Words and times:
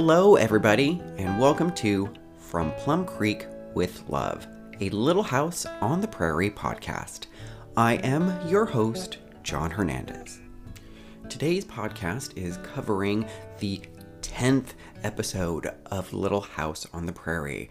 Hello, 0.00 0.36
everybody, 0.36 1.02
and 1.16 1.40
welcome 1.40 1.72
to 1.72 2.08
From 2.36 2.70
Plum 2.74 3.04
Creek 3.04 3.46
with 3.74 4.08
Love, 4.08 4.46
a 4.78 4.90
Little 4.90 5.24
House 5.24 5.66
on 5.80 6.00
the 6.00 6.06
Prairie 6.06 6.52
podcast. 6.52 7.26
I 7.76 7.94
am 7.94 8.48
your 8.48 8.64
host, 8.64 9.18
John 9.42 9.72
Hernandez. 9.72 10.38
Today's 11.28 11.64
podcast 11.64 12.38
is 12.38 12.58
covering 12.58 13.26
the 13.58 13.82
10th 14.22 14.74
episode 15.02 15.66
of 15.86 16.12
Little 16.12 16.42
House 16.42 16.86
on 16.92 17.06
the 17.06 17.12
Prairie, 17.12 17.68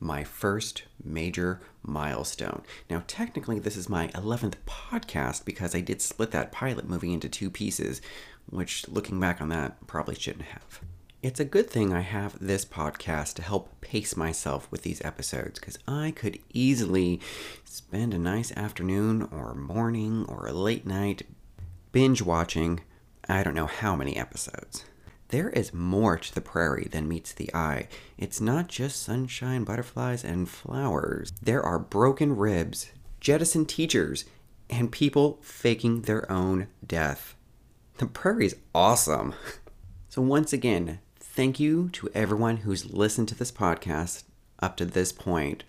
my 0.00 0.24
first 0.24 0.82
major 1.04 1.60
milestone. 1.84 2.64
Now, 2.90 3.04
technically, 3.06 3.60
this 3.60 3.76
is 3.76 3.88
my 3.88 4.08
11th 4.08 4.54
podcast 4.66 5.44
because 5.44 5.76
I 5.76 5.80
did 5.80 6.02
split 6.02 6.32
that 6.32 6.50
pilot 6.50 6.88
movie 6.88 7.12
into 7.12 7.28
two 7.28 7.50
pieces, 7.50 8.02
which, 8.50 8.88
looking 8.88 9.20
back 9.20 9.40
on 9.40 9.48
that, 9.50 9.86
probably 9.86 10.16
shouldn't 10.16 10.46
have. 10.46 10.80
It's 11.20 11.40
a 11.40 11.44
good 11.44 11.68
thing 11.68 11.92
I 11.92 12.02
have 12.02 12.38
this 12.38 12.64
podcast 12.64 13.34
to 13.34 13.42
help 13.42 13.80
pace 13.80 14.16
myself 14.16 14.70
with 14.70 14.82
these 14.82 15.04
episodes 15.04 15.58
because 15.58 15.76
I 15.88 16.12
could 16.12 16.38
easily 16.52 17.20
spend 17.64 18.14
a 18.14 18.18
nice 18.18 18.52
afternoon 18.52 19.28
or 19.32 19.52
morning 19.56 20.24
or 20.28 20.46
a 20.46 20.52
late 20.52 20.86
night 20.86 21.22
binge 21.90 22.22
watching 22.22 22.82
I 23.28 23.42
don't 23.42 23.56
know 23.56 23.66
how 23.66 23.96
many 23.96 24.16
episodes. 24.16 24.84
There 25.30 25.50
is 25.50 25.74
more 25.74 26.18
to 26.18 26.34
the 26.34 26.40
prairie 26.40 26.86
than 26.88 27.08
meets 27.08 27.32
the 27.32 27.52
eye. 27.52 27.88
It's 28.16 28.40
not 28.40 28.68
just 28.68 29.02
sunshine, 29.02 29.64
butterflies, 29.64 30.22
and 30.22 30.48
flowers. 30.48 31.32
There 31.42 31.64
are 31.64 31.80
broken 31.80 32.36
ribs, 32.36 32.92
jettisoned 33.18 33.68
teachers, 33.68 34.24
and 34.70 34.92
people 34.92 35.40
faking 35.42 36.02
their 36.02 36.30
own 36.30 36.68
death. 36.86 37.34
The 37.96 38.06
prairie's 38.06 38.54
awesome. 38.72 39.34
So, 40.10 40.22
once 40.22 40.54
again, 40.54 41.00
thank 41.38 41.60
you 41.60 41.88
to 41.90 42.10
everyone 42.14 42.56
who's 42.56 42.92
listened 42.92 43.28
to 43.28 43.34
this 43.36 43.52
podcast 43.52 44.24
up 44.58 44.76
to 44.76 44.84
this 44.84 45.12
point. 45.12 45.62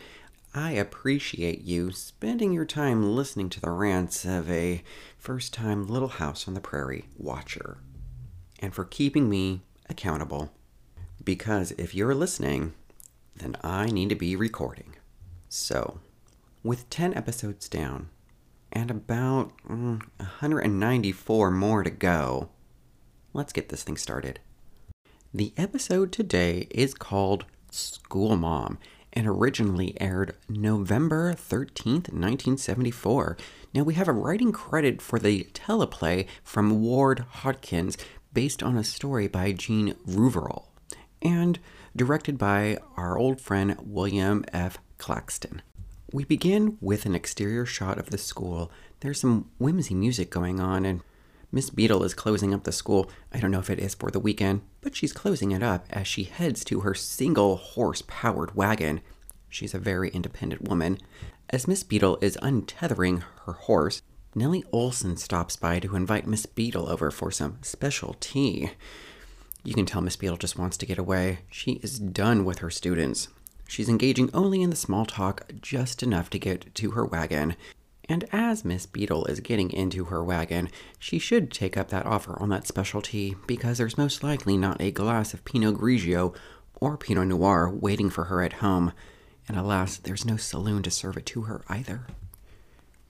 I 0.52 0.72
appreciate 0.72 1.62
you 1.62 1.92
spending 1.92 2.52
your 2.52 2.66
time 2.66 3.16
listening 3.16 3.50
to 3.50 3.62
the 3.62 3.70
rants 3.70 4.26
of 4.26 4.50
a 4.50 4.82
first 5.20 5.54
time 5.54 5.86
Little 5.86 6.08
House 6.08 6.48
on 6.48 6.56
the 6.56 6.60
Prairie 6.60 7.06
watcher, 7.16 7.78
and 8.58 8.74
for 8.74 8.84
keeping 8.84 9.30
me 9.30 9.62
accountable. 9.88 10.52
Because 11.24 11.70
if 11.74 11.94
you're 11.94 12.16
listening, 12.16 12.74
then 13.36 13.56
I 13.64 13.92
need 13.92 14.10
to 14.10 14.16
be 14.16 14.36
recording. 14.36 14.96
So, 15.50 16.00
with 16.64 16.90
10 16.90 17.14
episodes 17.14 17.70
down 17.70 18.10
and 18.72 18.90
about 18.90 19.52
mm, 19.68 20.02
194 20.18 21.52
more 21.52 21.84
to 21.84 21.92
go, 21.92 22.50
let's 23.34 23.54
get 23.54 23.70
this 23.70 23.84
thing 23.84 23.98
started. 23.98 24.40
The 25.32 25.54
episode 25.58 26.12
today 26.12 26.68
is 26.72 26.96
called 26.96 27.46
School 27.70 28.36
Mom 28.36 28.80
and 29.14 29.28
originally 29.28 29.96
aired 30.02 30.36
November 30.50 31.36
13th, 31.36 32.10
1974. 32.10 33.38
Now 33.72 33.84
we 33.84 33.94
have 33.94 34.08
a 34.08 34.12
writing 34.12 34.52
credit 34.52 35.04
for 35.04 35.20
the 35.20 35.44
teleplay 35.54 36.26
from 36.44 36.82
Ward 36.82 37.26
Hawkins 37.30 37.96
based 38.34 38.64
on 38.64 38.76
a 38.76 38.84
story 38.84 39.28
by 39.28 39.52
Jean 39.52 39.94
Rouverol 40.08 40.66
and 41.22 41.60
directed 41.96 42.40
by 42.40 42.80
our 42.98 43.16
old 43.16 43.40
friend 43.40 43.78
William 43.84 44.44
F. 44.52 44.80
Claxton. 44.98 45.62
We 46.12 46.24
begin 46.24 46.80
with 46.82 47.06
an 47.06 47.14
exterior 47.14 47.68
shot 47.68 48.00
of 48.00 48.10
the 48.10 48.18
school. 48.18 48.72
There's 49.02 49.20
some 49.20 49.52
whimsy 49.60 49.94
music 49.94 50.32
going 50.32 50.60
on, 50.60 50.86
and 50.86 51.02
Miss 51.52 51.72
Beadle 51.72 52.04
is 52.04 52.14
closing 52.14 52.54
up 52.54 52.64
the 52.64 52.72
school. 52.72 53.10
I 53.34 53.40
don't 53.40 53.50
know 53.50 53.60
if 53.60 53.72
it 53.72 53.80
is 53.80 53.96
for 53.96 54.12
the 54.12 54.20
weekend, 54.20 54.62
but 54.82 54.96
she's 54.96 55.14
closing 55.14 55.52
it 55.52 55.64
up 55.64 55.88
as 55.90 56.08
she 56.08 56.24
heads 56.26 56.64
to 56.66 56.82
her 56.82 56.94
single 56.94 57.56
horse 57.56 58.04
powered 58.08 58.56
wagon. 58.56 59.02
She's 59.50 59.74
a 59.74 59.80
very 59.80 60.10
independent 60.10 60.68
woman. 60.68 61.00
As 61.50 61.68
Miss 61.68 61.82
Beadle 61.84 62.20
is 62.22 62.38
untethering 62.44 63.24
her 63.46 63.54
horse, 63.54 64.04
Nellie 64.36 64.64
Oleson 64.72 65.18
stops 65.18 65.56
by 65.56 65.80
to 65.80 65.96
invite 65.96 66.28
Miss 66.28 66.46
Beadle 66.46 66.88
over 66.88 67.10
for 67.10 67.32
some 67.32 67.58
special 67.64 68.16
tea. 68.20 68.70
You 69.64 69.74
can 69.74 69.88
tell 69.88 70.02
Miss 70.02 70.16
Beadle 70.16 70.38
just 70.38 70.58
wants 70.58 70.78
to 70.78 70.86
get 70.86 71.00
away. 71.00 71.40
She 71.50 71.74
is 71.82 71.98
done 71.98 72.46
with 72.46 72.60
her 72.60 72.70
students. 72.70 73.28
She's 73.68 73.90
engaging 73.90 74.30
only 74.34 74.62
in 74.62 74.70
the 74.70 74.76
small 74.76 75.06
talk 75.06 75.52
just 75.62 76.04
enough 76.04 76.30
to 76.30 76.40
get 76.40 76.74
to 76.76 76.92
her 76.92 77.06
wagon. 77.06 77.56
And 78.12 78.26
as 78.32 78.66
Miss 78.66 78.88
Beadle 78.88 79.26
is 79.26 79.40
getting 79.40 79.72
into 79.72 80.06
her 80.06 80.24
wagon, 80.24 80.70
she 80.98 81.20
should 81.20 81.52
take 81.52 81.78
up 81.78 81.90
that 81.90 82.08
offer 82.08 82.36
on 82.42 82.50
that 82.50 82.66
specialty 82.66 83.36
because 83.46 83.78
there's 83.78 84.00
most 84.00 84.24
likely 84.24 84.58
not 84.58 84.82
a 84.82 84.90
glass 84.90 85.36
of 85.36 85.46
Pinot 85.46 85.76
Grigio 85.76 86.36
or 86.74 86.98
Pinot 86.98 87.28
Noir 87.28 87.70
waiting 87.70 88.10
for 88.10 88.26
her 88.26 88.42
at 88.42 88.54
home. 88.54 88.94
And 89.48 89.56
alas, 89.56 89.98
there's 89.98 90.26
no 90.26 90.38
saloon 90.38 90.82
to 90.84 90.92
serve 90.92 91.18
it 91.18 91.28
to 91.28 91.44
her 91.44 91.62
either. 91.70 92.08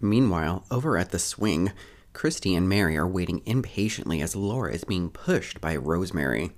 Meanwhile, 0.01 0.65
over 0.69 0.97
at 0.97 1.11
the 1.11 1.19
swing, 1.19 1.71
Christy 2.11 2.53
and 2.53 2.67
Mary 2.67 2.97
are 2.97 3.07
waiting 3.07 3.41
impatiently 3.45 4.21
as 4.21 4.35
Laura 4.35 4.73
is 4.73 4.83
being 4.83 5.09
pushed 5.09 5.61
by 5.61 5.77
Rosemary. 5.77 6.51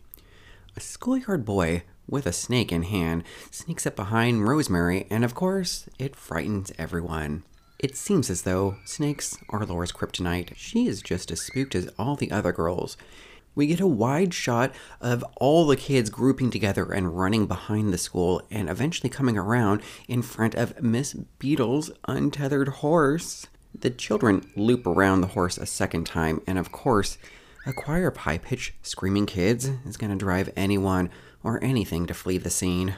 A 0.75 0.79
schoolyard 0.79 1.45
boy 1.45 1.83
with 2.07 2.25
a 2.25 2.33
snake 2.33 2.71
in 2.71 2.83
hand 2.83 3.23
sneaks 3.51 3.85
up 3.85 3.95
behind 3.95 4.47
Rosemary, 4.47 5.05
and 5.11 5.23
of 5.23 5.35
course, 5.35 5.87
it 5.99 6.15
frightens 6.15 6.71
everyone. 6.79 7.43
It 7.81 7.97
seems 7.97 8.29
as 8.29 8.43
though 8.43 8.75
snakes 8.85 9.35
are 9.49 9.65
Laura's 9.65 9.91
kryptonite. 9.91 10.53
She 10.55 10.85
is 10.85 11.01
just 11.01 11.31
as 11.31 11.41
spooked 11.41 11.73
as 11.73 11.89
all 11.97 12.15
the 12.15 12.29
other 12.29 12.51
girls. 12.51 12.95
We 13.55 13.65
get 13.65 13.79
a 13.79 13.87
wide 13.87 14.35
shot 14.35 14.71
of 15.01 15.25
all 15.37 15.65
the 15.65 15.75
kids 15.75 16.11
grouping 16.11 16.51
together 16.51 16.91
and 16.91 17.17
running 17.17 17.47
behind 17.47 17.91
the 17.91 17.97
school 17.97 18.43
and 18.51 18.69
eventually 18.69 19.09
coming 19.09 19.35
around 19.35 19.81
in 20.07 20.21
front 20.21 20.53
of 20.53 20.79
Miss 20.83 21.15
Beadle's 21.39 21.89
untethered 22.07 22.67
horse. 22.67 23.47
The 23.73 23.89
children 23.89 24.45
loop 24.55 24.85
around 24.85 25.21
the 25.21 25.27
horse 25.27 25.57
a 25.57 25.65
second 25.65 26.05
time, 26.05 26.39
and 26.45 26.59
of 26.59 26.71
course, 26.71 27.17
a 27.65 27.73
choir 27.73 28.09
of 28.09 28.17
high 28.17 28.37
pitch 28.37 28.75
screaming 28.83 29.25
kids 29.25 29.65
is 29.87 29.97
going 29.97 30.11
to 30.11 30.23
drive 30.23 30.51
anyone 30.55 31.09
or 31.43 31.61
anything 31.63 32.05
to 32.05 32.13
flee 32.13 32.37
the 32.37 32.51
scene. 32.51 32.93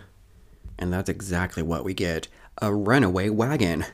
And 0.78 0.92
that's 0.92 1.10
exactly 1.10 1.64
what 1.64 1.86
we 1.86 1.94
get 1.94 2.28
a 2.62 2.74
runaway 2.74 3.30
wagon. 3.30 3.86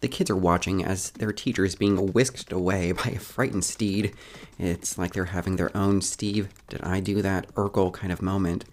The 0.00 0.08
kids 0.08 0.30
are 0.30 0.36
watching 0.36 0.84
as 0.84 1.10
their 1.10 1.32
teacher 1.32 1.64
is 1.64 1.74
being 1.74 2.12
whisked 2.12 2.52
away 2.52 2.92
by 3.04 3.10
a 3.10 3.18
frightened 3.18 3.64
steed. 3.64 4.14
It's 4.58 4.98
like 4.98 5.12
they're 5.12 5.26
having 5.26 5.56
their 5.56 5.74
own 5.76 6.00
Steve, 6.00 6.48
did 6.68 6.82
I 6.82 7.00
do 7.00 7.22
that 7.22 7.52
Urkel 7.54 7.92
kind 7.92 8.12
of 8.12 8.22
moment. 8.22 8.64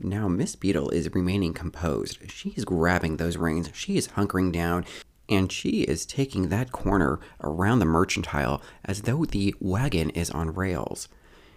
Now, 0.00 0.26
Miss 0.26 0.56
Beadle 0.56 0.90
is 0.90 1.14
remaining 1.14 1.54
composed. 1.54 2.30
She 2.30 2.50
is 2.50 2.64
grabbing 2.64 3.16
those 3.16 3.36
reins, 3.36 3.70
she 3.72 3.96
is 3.96 4.08
hunkering 4.08 4.52
down, 4.52 4.84
and 5.28 5.50
she 5.50 5.82
is 5.82 6.04
taking 6.04 6.48
that 6.48 6.72
corner 6.72 7.20
around 7.40 7.78
the 7.78 7.84
mercantile 7.84 8.60
as 8.84 9.02
though 9.02 9.24
the 9.24 9.54
wagon 9.60 10.10
is 10.10 10.30
on 10.30 10.54
rails. 10.54 11.08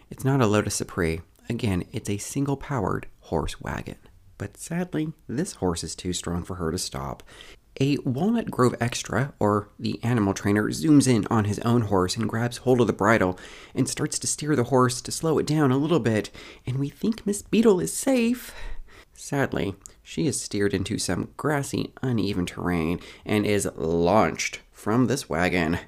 It's 0.10 0.24
not 0.24 0.42
a 0.42 0.48
Lotus 0.48 0.76
Supreme. 0.76 1.24
Again, 1.50 1.84
it's 1.92 2.10
a 2.10 2.18
single 2.18 2.58
powered 2.58 3.08
horse 3.22 3.60
wagon. 3.60 3.98
But 4.38 4.58
sadly, 4.58 5.14
this 5.28 5.54
horse 5.54 5.84
is 5.84 5.96
too 5.96 6.14
strong 6.14 6.44
for 6.44 6.56
her 6.56 6.72
to 6.72 6.78
stop, 6.78 7.24
a 7.80 7.98
Walnut 7.98 8.50
Grove 8.50 8.76
extra, 8.80 9.34
or 9.40 9.70
the 9.80 10.00
animal 10.04 10.34
trainer, 10.34 10.70
zooms 10.70 11.08
in 11.08 11.28
on 11.28 11.46
his 11.46 11.60
own 11.60 11.82
horse 11.84 12.16
and 12.16 12.30
grabs 12.30 12.58
hold 12.58 12.82
of 12.82 12.88
the 12.88 12.94
bridle 12.94 13.38
and 13.74 13.90
starts 13.90 14.18
to 14.20 14.28
steer 14.28 14.56
the 14.56 14.66
horse 14.66 15.02
to 15.02 15.12
slow 15.12 15.38
it 15.38 15.46
down 15.46 15.72
a 15.72 15.78
little 15.78 16.00
bit, 16.00 16.30
and 16.66 16.78
we 16.78 16.90
think 16.90 17.26
Miss 17.26 17.42
Beadle 17.42 17.80
is 17.80 17.94
safe. 17.94 18.54
Sadly, 19.14 19.76
she 20.04 20.28
is 20.28 20.40
steered 20.40 20.74
into 20.74 20.98
some 20.98 21.30
grassy, 21.38 21.94
uneven 22.02 22.46
terrain 22.46 23.00
and 23.26 23.46
is 23.46 23.68
launched 23.76 24.60
from 24.72 25.08
this 25.08 25.30
wagon. 25.30 25.80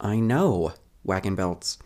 I 0.00 0.20
know, 0.20 0.74
wagon 1.02 1.34
belts. 1.34 1.78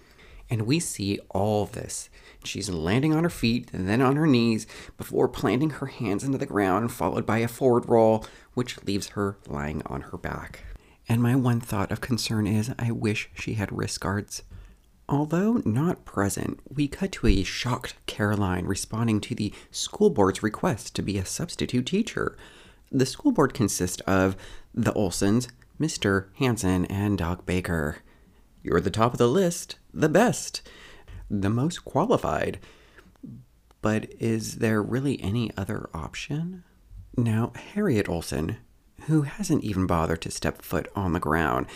And 0.51 0.63
we 0.63 0.81
see 0.81 1.19
all 1.31 1.67
this. 1.67 2.09
She's 2.45 2.71
landing 2.71 3.15
on 3.15 3.25
her 3.25 3.31
feet 3.31 3.69
then 3.73 4.01
on 4.01 4.17
her 4.17 4.27
knees 4.27 4.67
before 4.97 5.29
planting 5.29 5.71
her 5.71 5.87
hands 5.87 6.25
into 6.25 6.39
the 6.39 6.47
ground, 6.47 6.93
followed 6.93 7.27
by 7.27 7.39
a 7.39 7.49
forward 7.49 7.89
roll, 7.89 8.25
which 8.59 8.83
leaves 8.83 9.11
her 9.11 9.39
lying 9.47 9.81
on 9.87 10.01
her 10.01 10.19
back. 10.19 10.65
And 11.09 11.23
my 11.23 11.37
one 11.37 11.61
thought 11.61 11.93
of 11.93 12.01
concern 12.01 12.45
is 12.45 12.75
I 12.77 12.91
wish 12.91 13.31
she 13.33 13.55
had 13.55 13.71
wrist 13.71 14.01
guards. 14.01 14.43
Although 15.09 15.63
not 15.65 16.05
present, 16.05 16.59
we 16.69 16.89
cut 16.89 17.13
to 17.13 17.29
a 17.29 17.45
shocked 17.45 17.95
Caroline 18.07 18.65
responding 18.65 19.21
to 19.21 19.37
the 19.37 19.55
school 19.71 20.11
board's 20.11 20.43
request 20.43 20.97
to 20.97 21.03
be 21.03 21.19
a 21.19 21.25
substitute 21.25 21.87
teacher. 21.87 22.37
The 22.91 23.07
school 23.07 23.31
board 23.31 23.55
consists 23.55 24.03
of 24.09 24.37
the 24.75 24.93
Olesons, 24.93 25.47
Mr. 25.81 26.27
Hanson, 26.41 26.85
and 26.87 27.17
Doc 27.17 27.47
Baker. 27.47 27.99
You're 28.65 28.81
the 28.81 28.91
top 28.91 29.13
of 29.13 29.19
the 29.19 29.29
list, 29.29 29.79
the 29.95 30.09
best, 30.09 30.69
the 31.31 31.49
most 31.49 31.85
qualified. 31.85 32.59
But 33.83 34.13
is 34.19 34.57
there 34.57 34.83
really 34.83 35.23
any 35.23 35.53
other 35.57 35.89
option? 35.95 36.65
Now, 37.19 37.53
Harriet 37.75 38.07
Oleson, 38.07 38.59
who 39.09 39.23
hasn't 39.23 39.65
even 39.65 39.89
bothered 39.89 40.23
to 40.23 40.31
step 40.31 40.63
foot 40.63 40.87
on 40.95 41.15
the 41.15 41.19
ground, 41.19 41.67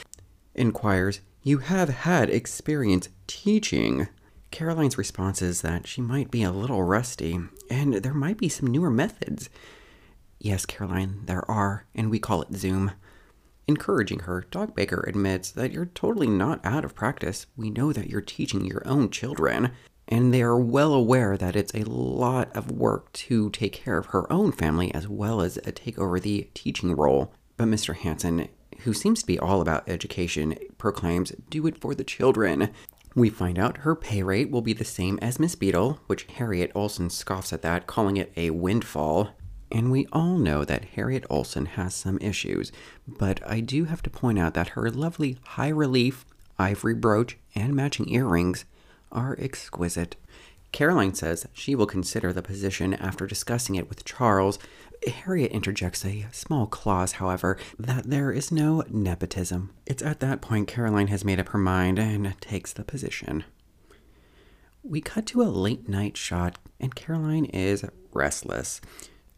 inquires, 0.55 1.21
You 1.43 1.59
have 1.59 1.89
had 1.89 2.31
experience 2.31 3.09
teaching. 3.27 4.07
Caroline's 4.53 4.97
response 4.97 5.43
is 5.43 5.63
that 5.63 5.89
she 5.89 6.01
might 6.01 6.31
be 6.31 6.45
a 6.45 6.53
little 6.53 6.85
rusty, 6.85 7.41
and 7.69 7.95
there 7.95 8.15
might 8.15 8.39
be 8.39 8.49
some 8.49 8.69
newer 8.69 8.89
methods. 8.89 9.51
Yes, 10.39 10.65
Caroline, 10.65 11.23
there 11.25 11.51
are, 11.51 11.87
and 11.93 12.09
we 12.09 12.21
call 12.21 12.43
it 12.43 12.55
Zoom. 12.55 12.93
Encouraging 13.67 14.21
her, 14.21 14.47
Doc 14.49 14.77
Baker 14.77 15.05
admits 15.09 15.51
that 15.51 15.73
you're 15.73 15.87
totally 15.87 16.29
not 16.29 16.65
out 16.65 16.85
of 16.85 16.95
practice. 16.95 17.47
We 17.57 17.69
know 17.69 17.93
that 17.93 18.09
you're 18.09 18.21
teaching 18.21 18.65
your 18.65 18.87
own 18.87 19.11
children, 19.11 19.73
and 20.09 20.33
they 20.33 20.43
are 20.43 20.59
well 20.59 20.93
aware 20.95 21.37
that 21.37 21.57
it's 21.57 21.75
a 21.75 21.85
lot 21.85 22.55
of 22.57 22.71
work 22.71 23.13
to 23.13 23.51
take 23.51 23.73
care 23.73 23.99
of 23.99 24.07
her 24.07 24.31
own 24.33 24.53
family 24.53 24.93
as 24.95 25.09
well 25.09 25.41
as 25.41 25.59
uh, 25.59 25.71
take 25.75 25.99
over 25.99 26.19
the 26.19 26.49
teaching 26.55 26.95
role. 26.95 27.33
But 27.57 27.69
Mr. 27.69 27.95
Hanson, 27.97 28.49
who 28.81 28.93
seems 28.93 29.21
to 29.21 29.27
be 29.27 29.39
all 29.39 29.61
about 29.61 29.89
education, 29.89 30.57
proclaims, 30.79 31.33
Do 31.51 31.67
it 31.67 31.79
for 31.79 31.95
the 31.95 32.05
children. 32.05 32.71
We 33.15 33.29
find 33.29 33.59
out 33.59 33.79
her 33.79 33.95
pay 33.95 34.23
rate 34.23 34.51
will 34.51 34.63
be 34.63 34.73
the 34.73 34.85
same 34.85 35.19
as 35.21 35.39
Miss 35.39 35.55
Beadle, 35.55 36.01
which 36.07 36.25
Harriet 36.25 36.73
Oleson 36.75 37.11
scoffs 37.11 37.53
at 37.53 37.63
that, 37.63 37.87
calling 37.87 38.17
it 38.17 38.33
a 38.37 38.51
windfall. 38.51 39.31
And 39.71 39.91
we 39.91 40.07
all 40.13 40.37
know 40.39 40.65
that 40.65 40.85
Harriet 40.97 41.25
Oleson 41.31 41.67
has 41.67 41.95
some 41.95 42.19
issues, 42.21 42.73
but 43.07 43.41
I 43.47 43.61
do 43.61 43.85
have 43.85 44.03
to 44.03 44.11
point 44.11 44.39
out 44.39 44.55
that 44.55 44.71
her 44.71 44.91
lovely 44.91 45.39
high 45.45 45.69
relief 45.69 46.25
ivory 46.59 46.95
brooch 46.95 47.39
and 47.55 47.75
matching 47.75 48.09
earrings 48.11 48.65
are 49.13 49.37
exquisite. 49.39 50.17
Caroline 50.73 51.15
says 51.15 51.47
she 51.53 51.75
will 51.75 51.87
consider 51.87 52.33
the 52.33 52.43
position 52.43 52.95
after 52.95 53.27
discussing 53.27 53.75
it 53.75 53.89
with 53.89 54.05
Charles. 54.05 54.59
Harriet 55.07 55.53
interjects 55.53 56.05
a 56.05 56.27
small 56.33 56.67
clause, 56.67 57.13
however, 57.13 57.59
that 57.79 58.05
there 58.09 58.33
is 58.33 58.51
no 58.51 58.83
nepotism. 58.89 59.71
It's 59.87 60.03
at 60.03 60.21
that 60.21 60.41
point 60.41 60.69
Caroline 60.69 61.09
has 61.09 61.25
made 61.25 61.39
up 61.39 61.51
her 61.51 61.59
mind 61.59 61.99
and 61.99 62.41
takes 62.41 62.73
the 62.73 62.85
position. 62.85 63.45
We 64.83 65.01
cut 65.01 65.27
to 65.27 65.43
a 65.43 65.45
late 65.45 65.89
night 65.89 66.17
shot, 66.17 66.59
and 66.81 66.95
Caroline 66.95 67.45
is 67.47 67.85
restless. 68.13 68.81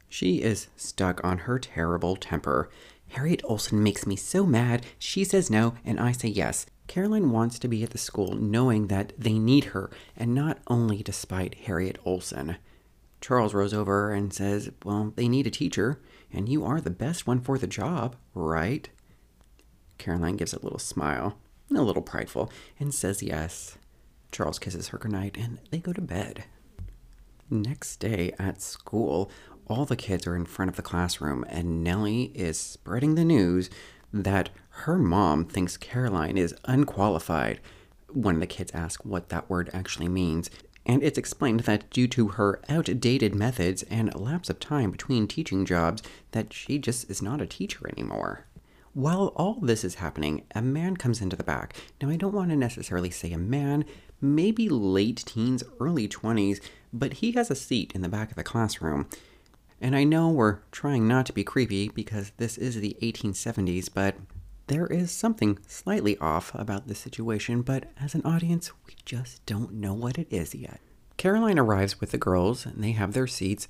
She 0.08 0.40
is 0.40 0.68
stuck 0.76 1.22
on 1.24 1.38
her 1.38 1.58
terrible 1.58 2.16
temper. 2.16 2.70
Harriet 3.08 3.42
Oleson 3.42 3.80
makes 3.82 4.06
me 4.06 4.16
so 4.16 4.46
mad. 4.46 4.86
She 4.98 5.24
says 5.24 5.50
no, 5.50 5.74
and 5.84 5.98
I 5.98 6.12
say 6.12 6.28
yes. 6.28 6.66
Caroline 6.86 7.30
wants 7.30 7.58
to 7.58 7.68
be 7.68 7.82
at 7.82 7.90
the 7.90 7.98
school 7.98 8.34
knowing 8.34 8.88
that 8.88 9.12
they 9.18 9.38
need 9.38 9.66
her, 9.66 9.90
and 10.16 10.34
not 10.34 10.58
only 10.66 11.02
despite 11.02 11.54
Harriet 11.66 11.98
Oleson. 12.04 12.56
Charles 13.20 13.54
rows 13.54 13.72
over 13.72 14.12
and 14.12 14.32
says, 14.32 14.70
Well, 14.84 15.12
they 15.16 15.28
need 15.28 15.46
a 15.46 15.50
teacher, 15.50 16.00
and 16.32 16.48
you 16.48 16.64
are 16.64 16.80
the 16.80 16.90
best 16.90 17.26
one 17.26 17.40
for 17.40 17.56
the 17.56 17.66
job, 17.66 18.16
right? 18.34 18.88
Caroline 19.96 20.36
gives 20.36 20.52
a 20.52 20.62
little 20.62 20.78
smile, 20.78 21.38
a 21.74 21.80
little 21.80 22.02
prideful, 22.02 22.52
and 22.78 22.92
says 22.92 23.22
yes. 23.22 23.78
Charles 24.30 24.58
kisses 24.58 24.88
her 24.88 24.98
goodnight, 24.98 25.36
and 25.38 25.58
they 25.70 25.78
go 25.78 25.92
to 25.92 26.02
bed. 26.02 26.44
Next 27.48 27.96
day 27.96 28.32
at 28.38 28.60
school, 28.60 29.30
all 29.68 29.84
the 29.84 29.96
kids 29.96 30.26
are 30.26 30.36
in 30.36 30.44
front 30.44 30.68
of 30.68 30.76
the 30.76 30.82
classroom, 30.82 31.44
and 31.48 31.82
Nellie 31.82 32.32
is 32.34 32.58
spreading 32.58 33.14
the 33.14 33.24
news 33.24 33.70
that 34.12 34.50
her 34.78 34.98
mom 34.98 35.46
thinks 35.46 35.76
Caroline 35.76 36.36
is 36.36 36.54
unqualified. 36.64 37.60
Of 38.08 38.40
the 38.40 38.46
kids 38.46 38.72
asks 38.74 39.04
what 39.04 39.28
that 39.30 39.48
word 39.48 39.70
actually 39.72 40.08
means, 40.08 40.50
and 40.84 41.02
it's 41.02 41.16
explained 41.16 41.60
that 41.60 41.88
due 41.90 42.08
to 42.08 42.28
her 42.28 42.60
outdated 42.68 43.34
methods 43.34 43.82
and 43.84 44.14
lapse 44.14 44.50
of 44.50 44.60
time 44.60 44.90
between 44.90 45.26
teaching 45.26 45.64
jobs, 45.64 46.02
that 46.32 46.52
she 46.52 46.78
just 46.78 47.08
is 47.10 47.22
not 47.22 47.40
a 47.40 47.46
teacher 47.46 47.88
anymore. 47.88 48.46
While 48.92 49.32
all 49.36 49.58
this 49.60 49.84
is 49.84 49.96
happening, 49.96 50.42
a 50.54 50.60
man 50.60 50.96
comes 50.96 51.22
into 51.22 51.36
the 51.36 51.42
back. 51.42 51.74
Now, 52.02 52.10
I 52.10 52.16
don't 52.16 52.34
want 52.34 52.50
to 52.50 52.56
necessarily 52.56 53.10
say 53.10 53.32
a 53.32 53.38
man, 53.38 53.84
maybe 54.20 54.68
late 54.68 55.24
teens, 55.24 55.64
early 55.80 56.08
20s, 56.08 56.60
but 56.92 57.14
he 57.14 57.32
has 57.32 57.50
a 57.50 57.56
seat 57.56 57.92
in 57.94 58.02
the 58.02 58.08
back 58.08 58.30
of 58.30 58.36
the 58.36 58.44
classroom. 58.44 59.08
And 59.80 59.96
I 59.96 60.04
know 60.04 60.28
we're 60.28 60.58
trying 60.70 61.08
not 61.08 61.26
to 61.26 61.32
be 61.32 61.42
creepy 61.42 61.88
because 61.88 62.32
this 62.36 62.58
is 62.58 62.76
the 62.76 62.96
1870s, 63.02 63.88
but 63.92 64.16
there 64.66 64.86
is 64.86 65.10
something 65.10 65.58
slightly 65.66 66.16
off 66.18 66.54
about 66.54 66.88
this 66.88 66.98
situation, 66.98 67.62
but 67.62 67.90
as 68.00 68.14
an 68.14 68.22
audience, 68.24 68.72
we 68.86 68.94
just 69.04 69.44
don't 69.46 69.72
know 69.74 69.94
what 69.94 70.18
it 70.18 70.28
is 70.30 70.54
yet. 70.54 70.80
Caroline 71.16 71.58
arrives 71.58 72.00
with 72.00 72.10
the 72.10 72.18
girls, 72.18 72.66
and 72.66 72.82
they 72.82 72.92
have 72.92 73.12
their 73.12 73.26
seats, 73.26 73.68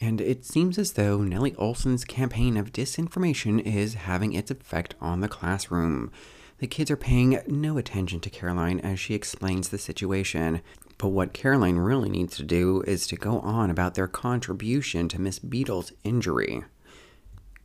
and 0.00 0.20
it 0.20 0.44
seems 0.44 0.78
as 0.78 0.92
though 0.92 1.18
Nellie 1.18 1.52
Oleson's 1.52 2.04
campaign 2.04 2.56
of 2.56 2.72
disinformation 2.72 3.60
is 3.60 3.94
having 3.94 4.32
its 4.32 4.50
effect 4.50 4.94
on 5.00 5.20
the 5.20 5.28
classroom. 5.28 6.10
The 6.58 6.66
kids 6.66 6.90
are 6.90 6.96
paying 6.96 7.40
no 7.46 7.78
attention 7.78 8.20
to 8.20 8.30
Caroline 8.30 8.80
as 8.80 9.00
she 9.00 9.14
explains 9.14 9.68
the 9.68 9.78
situation. 9.78 10.60
But 10.98 11.08
what 11.08 11.32
Caroline 11.32 11.76
really 11.76 12.10
needs 12.10 12.36
to 12.36 12.44
do 12.44 12.82
is 12.86 13.06
to 13.06 13.16
go 13.16 13.40
on 13.40 13.70
about 13.70 13.94
their 13.94 14.06
contribution 14.06 15.08
to 15.08 15.20
Miss 15.20 15.38
Beadle's 15.38 15.92
injury. 16.04 16.62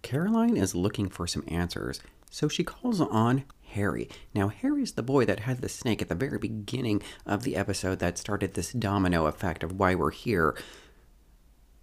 Caroline 0.02 0.56
is 0.56 0.76
looking 0.76 1.10
for 1.10 1.28
some 1.28 1.44
answers, 1.50 2.00
so 2.30 2.48
she 2.48 2.64
calls 2.64 3.02
on 3.02 3.44
Harry. 3.70 4.10
Now, 4.34 4.48
Harry's 4.48 4.94
the 4.94 5.04
boy 5.04 5.26
that 5.26 5.42
had 5.42 5.62
the 5.62 5.70
snake 5.70 6.02
at 6.02 6.10
the 6.10 6.16
very 6.16 6.38
beginning 6.38 7.02
of 7.26 7.44
the 7.44 7.56
episode 7.56 8.00
that 8.00 8.18
started 8.18 8.54
this 8.54 8.72
domino 8.72 9.26
effect 9.26 9.64
of 9.64 9.78
why 9.80 9.96
we're 9.96 10.12
here. 10.12 10.56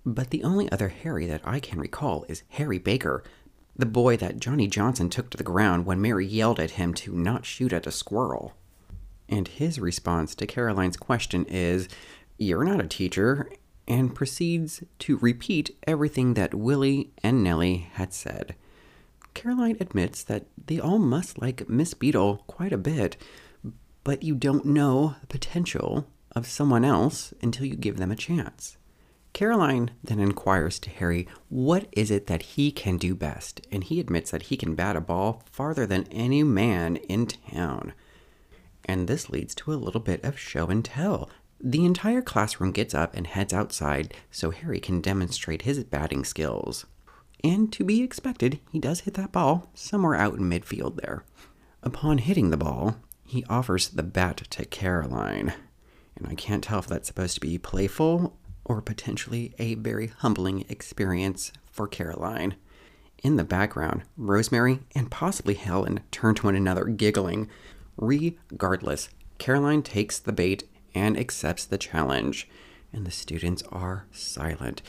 But 0.05 0.31
the 0.31 0.43
only 0.43 0.71
other 0.73 0.89
Harry 0.89 1.27
that 1.27 1.43
I 1.45 1.61
can 1.61 1.79
recall 1.79 2.25
is 2.29 2.43
Harry 2.51 2.79
Baker, 2.79 3.23
the 3.77 3.87
boy 3.87 4.17
that 4.17 4.41
Johnny 4.41 4.67
Johnson 4.67 5.09
took 5.09 5.31
to 5.31 5.37
the 5.37 5.45
ground 5.45 5.87
when 5.87 6.01
Mary 6.01 6.27
yelled 6.27 6.61
at 6.61 6.73
him 6.73 6.93
to 6.95 7.13
not 7.15 7.45
shoot 7.45 7.73
at 7.73 7.87
a 7.87 7.93
squirrel. 7.93 8.55
And 9.29 9.49
his 9.49 9.79
response 9.79 10.35
to 10.35 10.47
Caroline's 10.47 10.97
question 10.97 11.45
is, 11.47 11.89
You're 12.37 12.65
not 12.65 12.85
a 12.85 12.89
teacher, 12.89 13.51
and 13.89 14.15
proceeds 14.15 14.83
to 15.01 15.17
repeat 15.19 15.77
everything 15.87 16.35
that 16.35 16.55
Willie 16.55 17.13
and 17.23 17.43
Nellie 17.43 17.89
had 17.95 18.13
said. 18.13 18.55
Caroline 19.35 19.77
admits 19.81 20.23
that 20.25 20.47
they 20.67 20.79
all 20.79 20.99
must 20.99 21.41
like 21.41 21.69
Miss 21.69 21.95
Beadle 21.95 22.45
quite 22.47 22.73
a 22.73 22.79
bit, 22.79 23.17
but 24.05 24.23
you 24.23 24.35
don't 24.35 24.67
know 24.67 25.17
the 25.21 25.27
potential 25.27 26.07
of 26.35 26.47
someone 26.47 26.85
else 26.85 27.33
until 27.43 27.67
you 27.67 27.77
give 27.77 27.97
them 27.97 28.11
a 28.11 28.17
chance. 28.17 28.77
Caroline 29.33 29.93
then 30.05 30.19
inquires 30.19 30.79
to 30.81 30.91
Harry 30.91 31.27
what 31.49 31.89
is 31.93 32.11
it 32.11 32.27
that 32.27 32.43
he 32.43 32.71
can 32.71 32.99
do 32.99 33.15
best, 33.15 33.67
and 33.73 33.85
he 33.85 33.99
admits 33.99 34.31
that 34.31 34.45
he 34.45 34.57
can 34.57 34.75
bat 34.75 34.97
a 34.97 35.01
ball 35.01 35.43
farther 35.51 35.87
than 35.87 36.07
any 36.11 36.43
man 36.43 36.97
in 36.97 37.27
town 37.27 37.95
and 38.85 39.09
this 39.09 39.31
leads 39.31 39.55
to 39.55 39.73
a 39.73 39.75
little 39.75 40.01
bit 40.01 40.25
of 40.25 40.39
show 40.39 40.67
and 40.67 40.85
tell. 40.85 41.31
The 41.61 41.85
entire 41.85 42.23
classroom 42.23 42.73
gets 42.73 42.95
up 42.95 43.15
and 43.17 43.27
heads 43.27 43.53
outside 43.53 44.15
so 44.31 44.51
Harry 44.51 44.81
can 44.81 45.01
demonstrate 45.01 45.63
his 45.63 45.83
batting 45.85 46.25
skills. 46.25 46.87
And 47.45 47.73
to 47.73 47.85
be 47.85 48.03
expected, 48.03 48.61
he 48.71 48.79
does 48.79 49.01
hit 49.01 49.15
that 49.15 49.33
ball 49.33 49.71
somewhere 49.75 50.15
out 50.15 50.35
in 50.35 50.49
midfield 50.49 51.01
there. 51.01 51.25
Upon 51.83 52.19
hitting 52.19 52.51
the 52.51 52.57
ball, 52.57 52.97
he 53.25 53.45
offers 53.49 53.89
the 53.89 54.03
bat 54.03 54.43
to 54.51 54.65
Caroline. 54.65 55.53
And 56.17 56.29
I 56.29 56.35
can't 56.35 56.63
tell 56.63 56.79
if 56.79 56.87
that's 56.87 57.09
supposed 57.09 57.35
to 57.35 57.41
be 57.41 57.59
playful 57.59 58.37
or 58.65 58.81
potentially 58.81 59.55
a 59.59 59.75
very 59.75 60.09
humbling 60.09 60.65
experience 60.69 61.53
for 61.71 61.89
Caroline. 61.89 62.55
In 63.23 63.37
the 63.37 63.45
background, 63.45 64.03
Rosemary 64.17 64.81
and 64.95 65.11
possibly 65.11 65.55
Helen 65.55 66.01
turn 66.11 66.35
to 66.37 66.47
one 66.47 66.55
another, 66.57 66.85
giggling, 66.85 67.49
Regardless, 67.97 69.11
Caroline 69.39 69.83
takes 69.83 70.19
the 70.19 70.33
bait 70.33 70.65
and 70.95 71.19
accepts 71.19 71.65
the 71.65 71.79
challenge, 71.79 72.49
and 72.93 73.07
the 73.07 73.11
students 73.11 73.63
are 73.71 74.07
silent. 74.13 74.83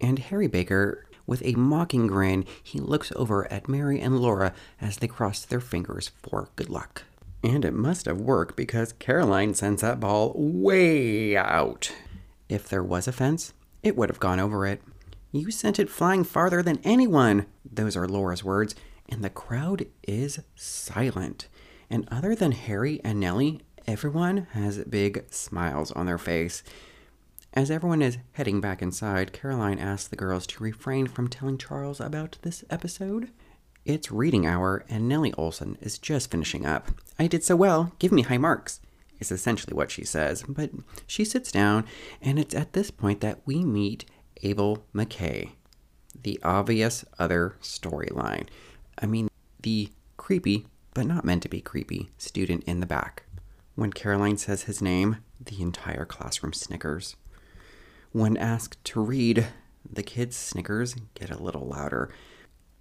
And 0.00 0.18
Harry 0.18 0.46
Baker, 0.46 1.06
with 1.30 1.46
a 1.46 1.52
mocking 1.52 2.08
grin, 2.08 2.44
he 2.60 2.80
looks 2.80 3.12
over 3.14 3.50
at 3.52 3.68
Mary 3.68 4.00
and 4.00 4.18
Laura 4.18 4.52
as 4.80 4.96
they 4.96 5.06
cross 5.06 5.44
their 5.44 5.60
fingers 5.60 6.10
for 6.20 6.48
good 6.56 6.68
luck. 6.68 7.04
And 7.44 7.64
it 7.64 7.72
must 7.72 8.06
have 8.06 8.20
worked 8.20 8.56
because 8.56 8.94
Caroline 8.94 9.54
sends 9.54 9.80
that 9.80 10.00
ball 10.00 10.32
way 10.36 11.36
out. 11.36 11.92
If 12.48 12.68
there 12.68 12.82
was 12.82 13.06
a 13.06 13.12
fence, 13.12 13.52
it 13.84 13.96
would 13.96 14.08
have 14.08 14.18
gone 14.18 14.40
over 14.40 14.66
it. 14.66 14.82
You 15.30 15.52
sent 15.52 15.78
it 15.78 15.88
flying 15.88 16.24
farther 16.24 16.64
than 16.64 16.80
anyone, 16.82 17.46
those 17.64 17.96
are 17.96 18.08
Laura's 18.08 18.42
words, 18.42 18.74
and 19.08 19.22
the 19.22 19.30
crowd 19.30 19.86
is 20.02 20.40
silent. 20.56 21.46
And 21.88 22.08
other 22.10 22.34
than 22.34 22.50
Harry 22.50 23.00
and 23.04 23.20
Nellie, 23.20 23.60
everyone 23.86 24.48
has 24.50 24.78
big 24.78 25.26
smiles 25.30 25.92
on 25.92 26.06
their 26.06 26.18
face. 26.18 26.64
As 27.52 27.68
everyone 27.68 28.00
is 28.00 28.18
heading 28.32 28.60
back 28.60 28.80
inside, 28.80 29.32
Caroline 29.32 29.80
asks 29.80 30.06
the 30.06 30.14
girls 30.14 30.46
to 30.46 30.62
refrain 30.62 31.08
from 31.08 31.26
telling 31.26 31.58
Charles 31.58 32.00
about 32.00 32.38
this 32.42 32.62
episode. 32.70 33.30
It's 33.84 34.12
reading 34.12 34.46
hour, 34.46 34.84
and 34.88 35.08
Nellie 35.08 35.32
Oleson 35.32 35.76
is 35.80 35.98
just 35.98 36.30
finishing 36.30 36.64
up. 36.64 36.92
I 37.18 37.26
did 37.26 37.42
so 37.42 37.56
well, 37.56 37.92
give 37.98 38.12
me 38.12 38.22
high 38.22 38.38
marks, 38.38 38.80
is 39.18 39.32
essentially 39.32 39.74
what 39.74 39.90
she 39.90 40.04
says. 40.04 40.44
But 40.48 40.70
she 41.08 41.24
sits 41.24 41.50
down, 41.50 41.86
and 42.22 42.38
it's 42.38 42.54
at 42.54 42.72
this 42.72 42.92
point 42.92 43.20
that 43.20 43.40
we 43.44 43.64
meet 43.64 44.04
Abel 44.44 44.84
McKay, 44.94 45.50
the 46.22 46.38
obvious 46.44 47.04
other 47.18 47.56
storyline. 47.60 48.46
I 48.98 49.06
mean, 49.06 49.28
the 49.60 49.90
creepy 50.16 50.66
but 50.94 51.06
not 51.06 51.24
meant 51.24 51.42
to 51.42 51.48
be 51.48 51.60
creepy, 51.60 52.10
student 52.16 52.62
in 52.64 52.78
the 52.78 52.86
back. 52.86 53.24
When 53.74 53.92
Caroline 53.92 54.36
says 54.36 54.62
his 54.62 54.80
name, 54.80 55.16
The 55.40 55.62
entire 55.62 56.04
classroom 56.04 56.52
snickers. 56.52 57.16
When 58.12 58.36
asked 58.36 58.84
to 58.86 59.00
read, 59.00 59.46
the 59.88 60.02
kids' 60.02 60.36
snickers 60.36 60.94
get 61.14 61.30
a 61.30 61.42
little 61.42 61.66
louder. 61.66 62.10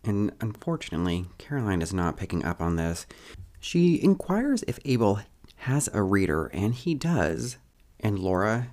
And 0.03 0.31
unfortunately, 0.41 1.27
Caroline 1.37 1.81
is 1.81 1.93
not 1.93 2.17
picking 2.17 2.43
up 2.43 2.61
on 2.61 2.75
this. 2.75 3.05
She 3.59 4.01
inquires 4.01 4.63
if 4.67 4.79
Abel 4.85 5.19
has 5.57 5.89
a 5.93 6.01
reader, 6.01 6.47
and 6.47 6.73
he 6.73 6.95
does. 6.95 7.57
And 7.99 8.17
Laura 8.17 8.69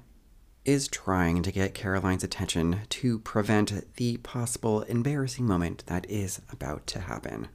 is 0.65 0.89
trying 0.89 1.43
to 1.43 1.53
get 1.53 1.75
Caroline's 1.75 2.25
attention 2.25 2.81
to 2.89 3.19
prevent 3.21 3.95
the 3.97 4.17
possible 4.19 4.83
embarrassing 4.83 5.47
moment 5.47 5.85
that 5.87 6.09
is 6.11 6.41
about 6.51 6.87
to 6.89 7.01
happen. 7.01 7.49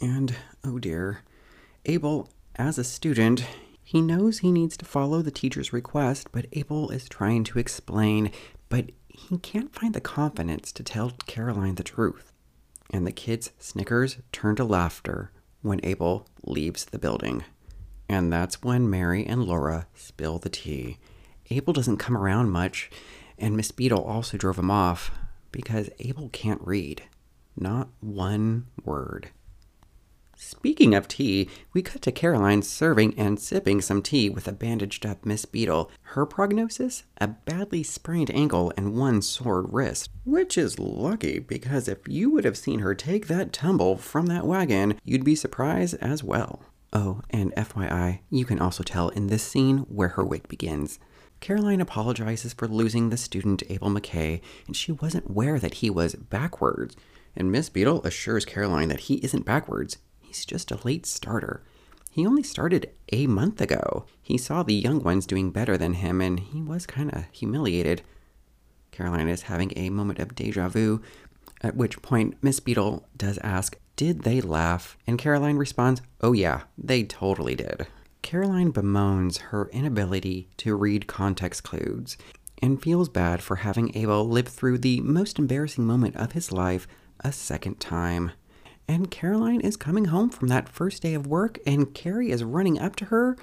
And 0.00 0.34
oh 0.64 0.78
dear, 0.78 1.20
Abel, 1.84 2.30
as 2.56 2.78
a 2.78 2.84
student, 2.84 3.44
he 3.90 4.00
knows 4.00 4.38
he 4.38 4.52
needs 4.52 4.76
to 4.76 4.84
follow 4.84 5.20
the 5.20 5.32
teacher's 5.32 5.72
request, 5.72 6.28
but 6.30 6.46
Abel 6.52 6.90
is 6.90 7.08
trying 7.08 7.42
to 7.42 7.58
explain, 7.58 8.30
but 8.68 8.92
he 9.08 9.36
can't 9.36 9.74
find 9.74 9.94
the 9.94 10.00
confidence 10.00 10.70
to 10.70 10.84
tell 10.84 11.10
Caroline 11.26 11.74
the 11.74 11.82
truth. 11.82 12.32
And 12.92 13.04
the 13.04 13.10
kids' 13.10 13.50
snickers 13.58 14.18
turn 14.30 14.54
to 14.54 14.64
laughter 14.64 15.32
when 15.62 15.80
Abel 15.82 16.28
leaves 16.44 16.84
the 16.84 17.00
building. 17.00 17.42
And 18.08 18.32
that's 18.32 18.62
when 18.62 18.88
Mary 18.88 19.26
and 19.26 19.42
Laura 19.42 19.88
spill 19.92 20.38
the 20.38 20.50
tea. 20.50 20.98
Abel 21.50 21.72
doesn't 21.72 21.96
come 21.96 22.16
around 22.16 22.50
much, 22.50 22.92
and 23.38 23.56
Miss 23.56 23.72
Beadle 23.72 24.04
also 24.04 24.38
drove 24.38 24.60
him 24.60 24.70
off 24.70 25.10
because 25.50 25.90
Abel 25.98 26.28
can't 26.28 26.64
read. 26.64 27.02
Not 27.56 27.88
one 27.98 28.68
word. 28.84 29.30
Speaking 30.42 30.94
of 30.94 31.06
tea, 31.06 31.50
we 31.74 31.82
cut 31.82 32.00
to 32.00 32.10
Caroline 32.10 32.62
serving 32.62 33.12
and 33.18 33.38
sipping 33.38 33.82
some 33.82 34.00
tea 34.00 34.30
with 34.30 34.48
a 34.48 34.52
bandaged 34.52 35.04
up 35.04 35.26
Miss 35.26 35.44
Beadle. 35.44 35.90
Her 36.00 36.24
prognosis? 36.24 37.04
A 37.18 37.28
badly 37.28 37.82
sprained 37.82 38.30
ankle 38.30 38.72
and 38.74 38.94
one 38.94 39.20
sore 39.20 39.60
wrist. 39.60 40.08
Which 40.24 40.56
is 40.56 40.78
lucky, 40.78 41.40
because 41.40 41.88
if 41.88 42.08
you 42.08 42.30
would 42.30 42.46
have 42.46 42.56
seen 42.56 42.78
her 42.78 42.94
take 42.94 43.26
that 43.26 43.52
tumble 43.52 43.98
from 43.98 44.26
that 44.26 44.46
wagon, 44.46 44.98
you'd 45.04 45.24
be 45.24 45.34
surprised 45.34 45.96
as 46.00 46.24
well. 46.24 46.62
Oh, 46.90 47.20
and 47.28 47.54
FYI, 47.54 48.20
you 48.30 48.46
can 48.46 48.60
also 48.60 48.82
tell 48.82 49.10
in 49.10 49.26
this 49.26 49.42
scene 49.42 49.80
where 49.90 50.08
her 50.08 50.24
wig 50.24 50.48
begins. 50.48 50.98
Caroline 51.40 51.82
apologizes 51.82 52.54
for 52.54 52.66
losing 52.66 53.10
the 53.10 53.18
student 53.18 53.62
Abel 53.68 53.90
McKay, 53.90 54.40
and 54.66 54.74
she 54.74 54.90
wasn't 54.90 55.28
aware 55.28 55.58
that 55.58 55.74
he 55.74 55.90
was 55.90 56.14
backwards. 56.14 56.96
And 57.36 57.52
Miss 57.52 57.68
Beadle 57.68 58.02
assures 58.04 58.46
Caroline 58.46 58.88
that 58.88 59.00
he 59.00 59.16
isn't 59.16 59.44
backwards, 59.44 59.98
He's 60.30 60.44
just 60.44 60.70
a 60.70 60.78
late 60.84 61.06
starter. 61.06 61.60
He 62.08 62.24
only 62.24 62.44
started 62.44 62.92
a 63.10 63.26
month 63.26 63.60
ago. 63.60 64.06
He 64.22 64.38
saw 64.38 64.62
the 64.62 64.76
young 64.76 65.02
ones 65.02 65.26
doing 65.26 65.50
better 65.50 65.76
than 65.76 65.94
him, 65.94 66.20
and 66.20 66.38
he 66.38 66.62
was 66.62 66.86
kind 66.86 67.12
of 67.12 67.24
humiliated. 67.32 68.02
Caroline 68.92 69.26
is 69.26 69.42
having 69.42 69.72
a 69.74 69.90
moment 69.90 70.20
of 70.20 70.36
deja 70.36 70.68
vu, 70.68 71.02
at 71.62 71.74
which 71.74 72.00
point 72.00 72.36
Miss 72.42 72.60
Beadle 72.60 73.08
does 73.16 73.38
ask, 73.38 73.76
Did 73.96 74.22
they 74.22 74.40
laugh? 74.40 74.96
And 75.04 75.18
Caroline 75.18 75.56
responds, 75.56 76.00
Oh, 76.20 76.32
yeah, 76.32 76.62
they 76.78 77.02
totally 77.02 77.56
did. 77.56 77.88
Caroline 78.22 78.70
bemoans 78.70 79.38
her 79.38 79.68
inability 79.72 80.48
to 80.58 80.76
read 80.76 81.08
context 81.08 81.64
clues 81.64 82.16
and 82.62 82.80
feels 82.80 83.08
bad 83.08 83.42
for 83.42 83.56
having 83.56 83.90
Abel 83.96 84.28
live 84.28 84.46
through 84.46 84.78
the 84.78 85.00
most 85.00 85.40
embarrassing 85.40 85.84
moment 85.84 86.14
of 86.14 86.32
his 86.32 86.52
life 86.52 86.86
a 87.18 87.32
second 87.32 87.80
time 87.80 88.30
and 88.90 89.08
Caroline 89.08 89.60
is 89.60 89.76
coming 89.76 90.06
home 90.06 90.30
from 90.30 90.48
that 90.48 90.68
first 90.68 91.00
day 91.00 91.14
of 91.14 91.24
work, 91.24 91.60
and 91.64 91.94
Carrie 91.94 92.32
is 92.32 92.42
running 92.42 92.76
up 92.76 92.96
to 92.96 93.04
her. 93.04 93.36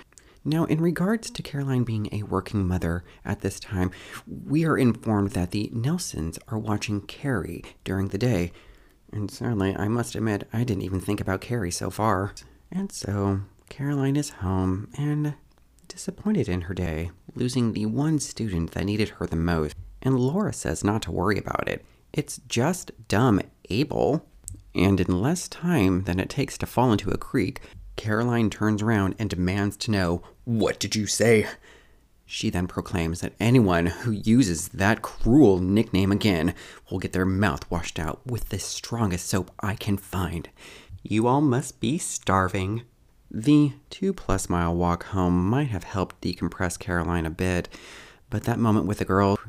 Now, 0.44 0.66
in 0.66 0.82
regards 0.82 1.30
to 1.30 1.42
Caroline 1.42 1.86
being 1.86 2.10
a 2.12 2.24
working 2.24 2.68
mother 2.68 3.06
at 3.24 3.40
this 3.40 3.58
time, 3.58 3.92
we 4.28 4.66
are 4.66 4.78
informed 4.78 5.32
that 5.32 5.52
the 5.52 5.70
Nelsons 5.72 6.38
are 6.50 6.58
watching 6.60 7.00
Carrie 7.00 7.64
during 7.86 8.10
the 8.10 8.18
day. 8.18 8.52
And 9.14 9.32
certainly, 9.32 9.74
I 9.74 9.88
must 9.88 10.16
admit, 10.16 10.50
I 10.52 10.66
didn't 10.66 10.84
even 10.84 11.00
think 11.00 11.22
about 11.22 11.40
Carrie 11.40 11.72
so 11.72 11.90
far. 11.90 12.34
And 12.70 12.92
so, 12.92 13.40
Caroline 13.70 14.18
is 14.18 14.32
home 14.42 14.90
and 14.98 15.36
disappointed 15.88 16.50
in 16.50 16.64
her 16.64 16.74
day, 16.74 17.12
losing 17.36 17.72
the 17.72 17.86
one 17.86 18.20
student 18.20 18.72
that 18.72 18.84
needed 18.84 19.10
her 19.12 19.26
the 19.26 19.38
most. 19.38 19.78
And 20.02 20.20
Laura 20.20 20.52
says 20.52 20.84
not 20.84 21.04
to 21.04 21.12
worry 21.12 21.38
about 21.38 21.70
it. 21.70 21.86
It's 22.12 22.42
just 22.50 22.92
dumb 23.08 23.40
Abel 23.70 24.28
and 24.78 25.00
in 25.00 25.22
less 25.22 25.48
time 25.48 26.04
than 26.04 26.20
it 26.20 26.30
takes 26.30 26.58
to 26.60 26.66
fall 26.66 26.92
into 26.92 27.10
a 27.10 27.18
creek, 27.18 27.62
Caroline 27.96 28.50
turns 28.50 28.82
around 28.82 29.16
and 29.18 29.30
demands 29.30 29.76
to 29.78 29.92
know, 29.92 30.22
What 30.46 30.80
did 30.80 30.96
you 30.96 31.08
say? 31.08 31.48
She 32.26 32.50
then 32.50 32.68
proclaims 32.68 33.22
that 33.22 33.36
anyone 33.40 33.86
who 33.86 34.12
uses 34.12 34.68
that 34.70 35.02
cruel 35.02 35.60
nickname 35.60 36.12
again 36.12 36.54
will 36.90 37.00
get 37.00 37.14
their 37.14 37.26
mouth 37.26 37.70
washed 37.72 38.00
out 38.00 38.20
with 38.26 38.50
the 38.50 38.60
strongest 38.60 39.28
soap 39.28 39.50
I 39.62 39.76
can 39.76 39.96
find. 39.96 40.50
You 41.04 41.26
all 41.28 41.40
must 41.40 41.80
be 41.80 41.98
starving. 41.98 42.84
The 43.32 43.74
two 43.90 44.12
plus 44.12 44.50
mile 44.50 44.76
walk 44.76 45.06
home 45.06 45.48
might 45.50 45.70
have 45.70 45.86
helped 45.86 46.20
decompress 46.20 46.78
Caroline 46.78 47.26
a 47.26 47.30
bit, 47.30 47.70
but 48.30 48.44
that 48.44 48.60
moment 48.60 48.88
with 48.88 48.98
the 48.98 49.06
girl, 49.06 49.40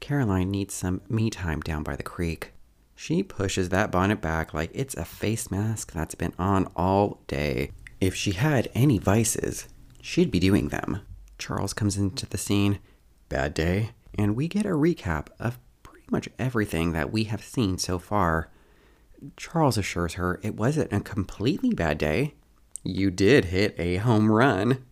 Caroline 0.00 0.50
needs 0.50 0.74
some 0.74 1.02
me 1.08 1.30
time 1.30 1.60
down 1.60 1.84
by 1.84 1.94
the 1.94 2.02
creek. 2.02 2.53
She 2.96 3.22
pushes 3.22 3.68
that 3.68 3.90
bonnet 3.90 4.20
back 4.20 4.54
like 4.54 4.70
it's 4.72 4.94
a 4.94 5.04
face 5.04 5.50
mask 5.50 5.92
that's 5.92 6.14
been 6.14 6.32
on 6.38 6.68
all 6.76 7.20
day. 7.26 7.72
If 8.00 8.14
she 8.14 8.32
had 8.32 8.70
any 8.74 8.98
vices, 8.98 9.68
she'd 10.00 10.30
be 10.30 10.38
doing 10.40 10.68
them. 10.68 11.00
Charles 11.38 11.72
comes 11.72 11.96
into 11.96 12.26
the 12.26 12.38
scene. 12.38 12.78
Bad 13.28 13.54
day. 13.54 13.90
And 14.16 14.36
we 14.36 14.46
get 14.46 14.66
a 14.66 14.70
recap 14.70 15.28
of 15.40 15.58
pretty 15.82 16.06
much 16.10 16.28
everything 16.38 16.92
that 16.92 17.12
we 17.12 17.24
have 17.24 17.42
seen 17.42 17.78
so 17.78 17.98
far. 17.98 18.50
Charles 19.36 19.78
assures 19.78 20.14
her 20.14 20.38
it 20.42 20.54
wasn't 20.54 20.92
a 20.92 21.00
completely 21.00 21.70
bad 21.70 21.98
day. 21.98 22.34
You 22.84 23.10
did 23.10 23.46
hit 23.46 23.74
a 23.78 23.96
home 23.96 24.30
run. 24.30 24.84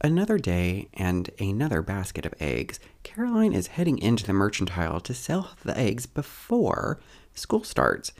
Another 0.00 0.38
day 0.38 0.88
and 0.94 1.30
another 1.38 1.82
basket 1.82 2.26
of 2.26 2.34
eggs. 2.40 2.80
Caroline 3.02 3.52
is 3.52 3.68
heading 3.68 3.98
into 3.98 4.24
the 4.26 4.32
mercantile 4.32 5.00
to 5.00 5.14
sell 5.14 5.50
the 5.62 5.78
eggs 5.78 6.06
before 6.06 7.00
school 7.34 7.64
starts. 7.64 8.12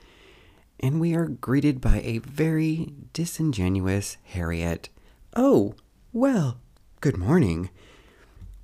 And 0.81 1.01
we 1.01 1.15
are 1.15 1.27
greeted 1.27 1.81
by 1.81 2.01
a 2.01 2.19
very 2.19 2.93
disingenuous 3.13 4.17
Harriet. 4.25 4.89
Oh, 5.35 5.75
well, 6.13 6.59
good 7.01 7.17
morning. 7.17 7.71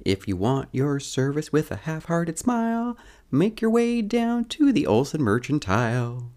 If 0.04 0.26
you 0.26 0.36
want 0.36 0.68
your 0.72 0.98
service 0.98 1.52
with 1.52 1.70
a 1.70 1.76
half 1.76 2.06
hearted 2.06 2.38
smile, 2.38 2.96
make 3.30 3.60
your 3.60 3.70
way 3.70 4.02
down 4.02 4.46
to 4.46 4.72
the 4.72 4.86
Oleson 4.86 5.20
Mercantile. 5.20 6.30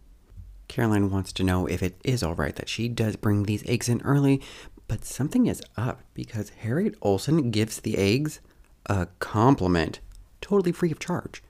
Caroline 0.68 1.10
wants 1.10 1.32
to 1.34 1.44
know 1.44 1.68
if 1.68 1.82
it 1.82 1.96
is 2.04 2.24
all 2.24 2.36
right 2.36 2.56
that 2.56 2.70
she 2.70 2.88
does 2.88 3.16
bring 3.16 3.44
these 3.44 3.68
eggs 3.68 3.90
in 3.90 4.02
early, 4.02 4.42
but 4.88 5.06
something 5.06 5.48
is 5.48 5.62
up 5.78 6.02
because 6.14 6.50
Harriet 6.50 7.00
Oleson 7.02 7.52
gives 7.52 7.80
the 7.80 7.98
eggs 7.98 8.40
a 8.86 9.08
compliment, 9.20 10.00
totally 10.42 10.72
free 10.72 10.92
of 10.92 11.00
charge 11.00 11.42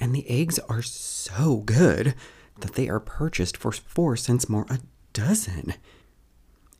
and 0.00 0.14
the 0.14 0.28
eggs 0.28 0.58
are 0.68 0.82
so 0.82 1.58
good 1.58 2.14
that 2.60 2.74
they 2.74 2.88
are 2.88 2.98
purchased 2.98 3.56
for 3.56 3.70
four 3.70 4.16
cents 4.16 4.48
more 4.48 4.66
a 4.68 4.80
dozen. 5.12 5.74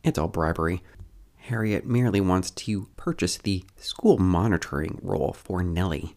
It's 0.03 0.19
all 0.19 0.29
bribery. 0.29 0.83
Harriet 1.37 1.87
merely 1.87 2.21
wants 2.21 2.50
to 2.50 2.89
purchase 2.97 3.37
the 3.37 3.65
school 3.77 4.19
monitoring 4.19 4.99
role 5.03 5.33
for 5.33 5.62
Nellie. 5.62 6.17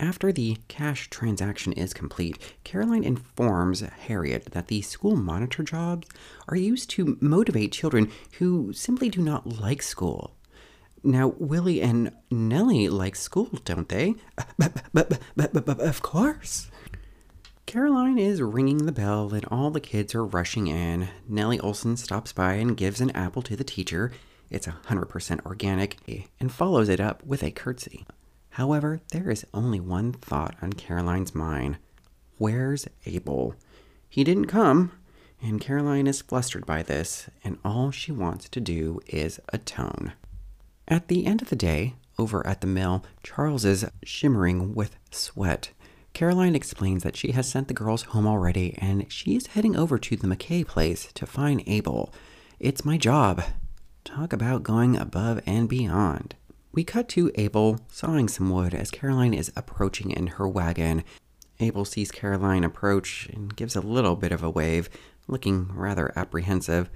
After 0.00 0.32
the 0.32 0.58
cash 0.68 1.08
transaction 1.08 1.72
is 1.72 1.94
complete, 1.94 2.36
Caroline 2.64 3.04
informs 3.04 3.80
Harriet 3.80 4.46
that 4.52 4.66
the 4.66 4.82
school 4.82 5.16
monitor 5.16 5.62
jobs 5.62 6.08
are 6.48 6.56
used 6.56 6.90
to 6.90 7.16
motivate 7.20 7.72
children 7.72 8.10
who 8.38 8.72
simply 8.72 9.08
do 9.08 9.22
not 9.22 9.60
like 9.60 9.82
school. 9.82 10.34
Now, 11.06 11.34
Willie 11.38 11.82
and 11.82 12.12
Nellie 12.30 12.88
like 12.88 13.14
school, 13.14 13.50
don't 13.64 13.90
they? 13.90 14.14
Of 14.94 16.00
course. 16.00 16.70
Caroline 17.66 18.18
is 18.18 18.40
ringing 18.40 18.86
the 18.86 18.92
bell 18.92 19.32
and 19.34 19.44
all 19.50 19.70
the 19.70 19.80
kids 19.80 20.14
are 20.14 20.24
rushing 20.24 20.66
in. 20.66 21.08
Nellie 21.28 21.58
Oleson 21.58 21.98
stops 21.98 22.32
by 22.32 22.54
and 22.54 22.76
gives 22.76 23.02
an 23.02 23.10
apple 23.10 23.42
to 23.42 23.54
the 23.54 23.64
teacher. 23.64 24.12
It's 24.50 24.66
100% 24.66 25.44
organic 25.44 25.98
and 26.40 26.50
follows 26.50 26.88
it 26.88 27.00
up 27.00 27.22
with 27.24 27.42
a 27.42 27.50
curtsy. 27.50 28.06
However, 28.50 29.00
there 29.12 29.30
is 29.30 29.46
only 29.52 29.80
one 29.80 30.12
thought 30.12 30.56
on 30.62 30.72
Caroline's 30.72 31.34
mind. 31.34 31.76
Where's 32.38 32.86
Abel? 33.04 33.56
He 34.08 34.24
didn't 34.24 34.46
come, 34.46 34.92
and 35.42 35.60
Caroline 35.60 36.06
is 36.06 36.22
flustered 36.22 36.64
by 36.64 36.82
this, 36.82 37.28
and 37.42 37.58
all 37.64 37.90
she 37.90 38.12
wants 38.12 38.48
to 38.48 38.60
do 38.60 39.00
is 39.06 39.40
atone. 39.52 40.12
At 40.86 41.08
the 41.08 41.26
end 41.26 41.40
of 41.40 41.48
the 41.48 41.56
day, 41.56 41.94
over 42.18 42.46
at 42.46 42.60
the 42.60 42.66
mill, 42.66 43.04
Charles 43.22 43.64
is 43.64 43.86
shimmering 44.04 44.74
with 44.74 44.96
sweat. 45.10 45.70
Caroline 46.12 46.54
explains 46.54 47.02
that 47.02 47.16
she 47.16 47.32
has 47.32 47.48
sent 47.48 47.68
the 47.68 47.74
girls 47.74 48.02
home 48.02 48.26
already 48.26 48.76
and 48.78 49.10
she 49.10 49.34
is 49.34 49.48
heading 49.48 49.76
over 49.76 49.98
to 49.98 50.16
the 50.16 50.28
McKay 50.28 50.66
place 50.66 51.10
to 51.14 51.26
find 51.26 51.62
Abel. 51.66 52.12
It's 52.60 52.84
my 52.84 52.96
job. 52.96 53.42
Talk 54.04 54.32
about 54.32 54.62
going 54.62 54.96
above 54.96 55.40
and 55.46 55.68
beyond. 55.68 56.36
We 56.70 56.84
cut 56.84 57.08
to 57.10 57.32
Abel 57.34 57.80
sawing 57.88 58.28
some 58.28 58.50
wood 58.50 58.74
as 58.74 58.90
Caroline 58.90 59.34
is 59.34 59.52
approaching 59.56 60.10
in 60.10 60.26
her 60.28 60.46
wagon. 60.46 61.02
Abel 61.60 61.84
sees 61.84 62.10
Caroline 62.10 62.62
approach 62.62 63.28
and 63.32 63.56
gives 63.56 63.74
a 63.74 63.80
little 63.80 64.16
bit 64.16 64.32
of 64.32 64.42
a 64.42 64.50
wave, 64.50 64.90
looking 65.26 65.68
rather 65.72 66.12
apprehensive. 66.16 66.90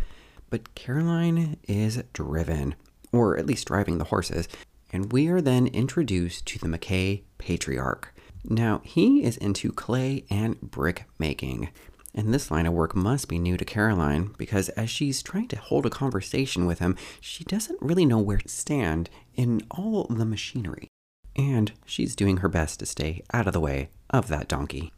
But 0.51 0.75
Caroline 0.75 1.57
is 1.67 2.03
driven, 2.13 2.75
or 3.13 3.39
at 3.39 3.47
least 3.47 3.67
driving 3.67 3.99
the 3.99 4.05
horses, 4.05 4.49
and 4.93 5.13
we 5.13 5.29
are 5.29 5.41
then 5.41 5.67
introduced 5.69 6.47
to 6.47 6.59
the 6.59 6.67
McKay 6.67 7.23
patriarch. 7.39 8.15
Now, 8.45 8.81
he 8.85 9.23
is 9.23 9.37
into 9.37 9.73
clay 9.73 10.25
and 10.31 10.61
brick 10.61 11.05
making. 11.19 11.71
And 12.15 12.33
this 12.33 12.51
line 12.51 12.67
of 12.67 12.73
work 12.73 12.97
must 12.97 13.29
be 13.29 13.39
new 13.39 13.57
to 13.57 13.65
Caroline 13.65 14.35
because 14.39 14.71
as 14.71 14.91
she's 14.91 15.23
trying 15.23 15.49
to 15.49 15.59
hold 15.59 15.87
a 15.87 15.91
conversation 15.91 16.67
with 16.67 16.79
him, 16.79 16.97
she 17.21 17.45
doesn't 17.45 17.81
really 17.83 18.07
know 18.07 18.19
where 18.19 18.39
to 18.39 18.49
stand 18.49 19.11
in 19.35 19.63
all 19.71 20.05
the 20.05 20.25
machinery. 20.25 20.89
And 21.37 21.73
she's 21.85 22.17
doing 22.17 22.39
her 22.39 22.49
best 22.49 22.81
to 22.81 22.87
stay 22.87 23.23
out 23.33 23.47
of 23.47 23.53
the 23.53 23.61
way 23.61 23.91
of 24.11 24.29
that 24.29 24.49
donkey. 24.49 24.93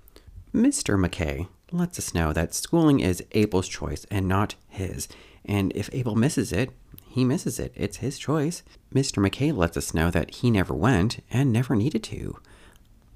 Mr. 0.54 0.98
McKay 0.98 1.48
lets 1.72 1.98
us 1.98 2.14
know 2.14 2.32
that 2.32 2.54
schooling 2.54 3.00
is 3.00 3.22
Abel's 3.32 3.68
choice 3.68 4.06
and 4.10 4.26
not 4.26 4.54
his. 4.68 5.08
And 5.44 5.72
if 5.74 5.90
Abel 5.92 6.16
misses 6.16 6.52
it, 6.52 6.70
he 7.10 7.24
misses 7.24 7.58
it. 7.58 7.72
It's 7.74 7.96
his 7.98 8.18
choice. 8.18 8.62
Mr. 8.94 9.18
McKay 9.18 9.54
lets 9.54 9.76
us 9.76 9.92
know 9.92 10.10
that 10.12 10.36
he 10.36 10.50
never 10.50 10.72
went 10.72 11.24
and 11.30 11.52
never 11.52 11.74
needed 11.74 12.04
to. 12.04 12.38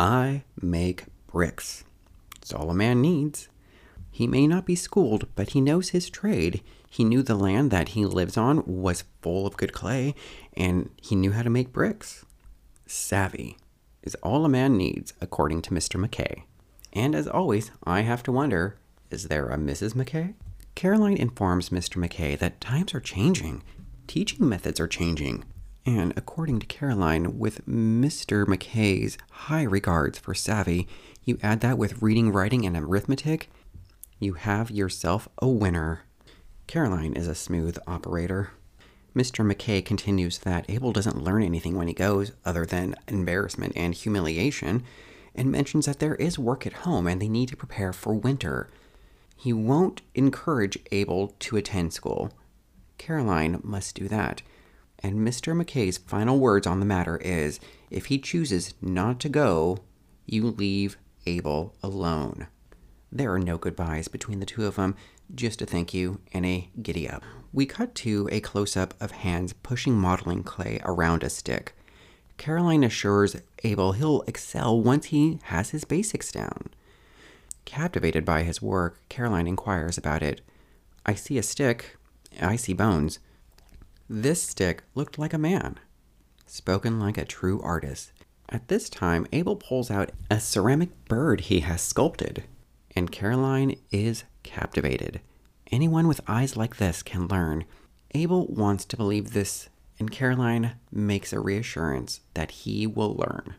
I 0.01 0.43
make 0.61 1.05
bricks. 1.29 1.85
It's 2.43 2.53
all 2.53 2.71
a 2.71 2.75
man 2.75 3.01
needs. 3.01 3.49
He 4.11 4.27
may 4.27 4.49
not 4.49 4.67
be 4.67 4.75
schooled, 4.75 5.29
but 5.37 5.51
he 5.51 5.61
knows 5.61 5.91
his 5.91 6.11
trade. 6.11 6.61
He 6.91 7.05
knew 7.05 7.23
the 7.23 7.37
land 7.37 7.71
that 7.71 7.91
he 7.91 8.05
lives 8.05 8.37
on 8.37 8.65
was 8.67 9.05
full 9.23 9.47
of 9.47 9.57
good 9.57 9.73
clay, 9.73 10.15
and 10.57 10.91
he 11.01 11.15
knew 11.15 11.31
how 11.31 11.43
to 11.43 11.51
make 11.51 11.73
bricks. 11.73 12.25
Savvy 12.87 13.57
is 14.03 14.17
all 14.17 14.45
a 14.45 14.49
man 14.49 14.77
needs, 14.77 15.15
according 15.21 15.63
to 15.63 15.71
Mr. 15.71 16.05
McKay. 16.05 16.43
And 16.93 17.15
as 17.15 17.29
always, 17.29 17.71
I 17.85 18.01
have 18.01 18.25
to 18.25 18.33
wonder 18.33 18.77
is 19.11 19.29
there 19.29 19.49
a 19.49 19.57
Mrs. 19.57 19.95
McKay? 19.95 20.35
Caroline 20.75 21.17
informs 21.17 21.69
Mr. 21.69 22.05
McKay 22.05 22.37
that 22.39 22.61
times 22.61 22.95
are 22.95 23.01
changing, 23.01 23.63
teaching 24.07 24.49
methods 24.49 24.81
are 24.81 24.89
changing. 24.89 25.45
And 25.87 26.15
according 26.17 26.61
to 26.61 26.67
Caroline, 26.67 27.39
with 27.39 27.67
Mr. 27.67 28.47
McKay's 28.47 29.19
high 29.31 29.65
regards 29.65 30.19
for 30.19 30.35
savvy, 30.35 30.89
you 31.25 31.39
add 31.43 31.61
that 31.61 31.79
with 31.79 32.01
reading, 32.01 32.33
writing, 32.33 32.65
and 32.65 32.77
arithmetic, 32.77 33.51
you 34.19 34.35
have 34.35 34.71
yourself 34.71 35.29
a 35.39 35.49
winner. 35.49 36.05
Caroline 36.67 37.13
is 37.13 37.29
a 37.29 37.35
smooth 37.35 37.77
operator. 37.87 38.53
Mr. 39.15 39.49
McKay 39.49 39.85
continues 39.85 40.39
that 40.39 40.69
Abel 40.69 40.93
doesn't 40.93 41.23
learn 41.23 41.43
anything 41.43 41.77
when 41.77 41.89
he 41.89 41.95
goes 41.95 42.33
other 42.45 42.65
than 42.65 42.97
embarrassment 43.07 43.73
and 43.77 43.95
humiliation, 43.95 44.83
and 45.35 45.53
mentions 45.53 45.87
that 45.87 45.99
there 45.99 46.15
is 46.17 46.39
work 46.39 46.67
at 46.67 46.73
home 46.73 47.07
and 47.07 47.21
they 47.21 47.29
need 47.29 47.49
to 47.51 47.57
prepare 47.57 47.93
for 47.93 48.15
winter. 48.15 48.69
He 49.37 49.53
won't 49.53 50.01
encourage 50.15 50.79
Abel 50.91 51.35
to 51.41 51.57
attend 51.57 51.93
school. 51.93 52.33
Caroline 52.99 53.61
must 53.63 53.95
do 53.95 54.09
that. 54.09 54.43
And 55.01 55.19
Mr. 55.19 55.55
McKay's 55.55 55.99
final 55.99 56.39
words 56.39 56.67
on 56.67 56.81
the 56.81 56.87
matter 56.87 57.19
is 57.19 57.61
if 57.91 58.07
he 58.07 58.19
chooses 58.19 58.75
not 58.81 59.21
to 59.21 59.29
go, 59.29 59.79
you 60.27 60.47
leave 60.47 60.97
Abel 61.27 61.75
alone. 61.83 62.47
There 63.13 63.33
are 63.33 63.39
no 63.39 63.59
goodbyes 63.59 64.09
between 64.09 64.41
the 64.41 64.47
two 64.47 64.67
of 64.67 64.77
them, 64.77 64.97
just 65.35 65.63
a 65.63 65.67
thank 65.67 65.95
you 65.95 66.21
and 66.33 66.45
a 66.45 66.69
giddy 66.83 67.09
up. 67.09 67.23
We 67.53 67.67
cut 67.67 67.95
to 67.97 68.29
a 68.33 68.41
close 68.41 68.77
up 68.77 68.95
of 69.01 69.13
hands 69.13 69.53
pushing 69.53 69.95
modeling 69.95 70.43
clay 70.43 70.81
around 70.85 71.23
a 71.23 71.31
stick. 71.31 71.77
Caroline 72.37 72.83
assures 72.83 73.37
Abel 73.63 73.93
he'll 73.93 74.23
excel 74.23 74.81
once 74.81 75.07
he 75.07 75.39
has 75.45 75.71
his 75.71 75.85
basics 75.85 76.33
down. 76.33 76.71
Captivated 77.65 78.25
by 78.25 78.43
his 78.43 78.61
work, 78.61 79.01
Caroline 79.09 79.47
inquires 79.47 79.97
about 79.97 80.23
it. 80.23 80.41
I 81.07 81.15
see 81.15 81.39
a 81.39 81.43
stick. 81.43 81.97
I 82.41 82.57
see 82.57 82.73
bones. 82.73 83.19
This 84.09 84.43
stick 84.43 84.83
looked 84.95 85.19
like 85.19 85.33
a 85.33 85.39
man. 85.39 85.79
Spoken 86.47 87.01
like 87.01 87.19
a 87.19 87.25
true 87.25 87.61
artist. 87.63 88.13
At 88.49 88.69
this 88.69 88.89
time, 88.89 89.27
Abel 89.33 89.57
pulls 89.57 89.91
out 89.91 90.13
a 90.31 90.39
ceramic 90.39 90.91
bird 91.07 91.43
he 91.43 91.61
has 91.61 91.81
sculpted 91.81 92.45
and 92.95 93.11
Caroline 93.11 93.77
is 93.91 94.25
captivated. 94.43 95.21
Anyone 95.71 96.07
with 96.07 96.21
eyes 96.29 96.57
like 96.57 96.77
this 96.77 97.03
can 97.03 97.29
learn. 97.29 97.65
Abel 98.15 98.47
wants 98.47 98.85
to 98.87 98.97
believe 98.97 99.33
this, 99.33 99.69
and 99.99 100.11
Caroline 100.11 100.77
makes 100.93 101.33
a 101.33 101.41
reassurance 101.41 102.21
that 102.35 102.51
he 102.51 102.87
will 102.87 103.15
learn. 103.15 103.55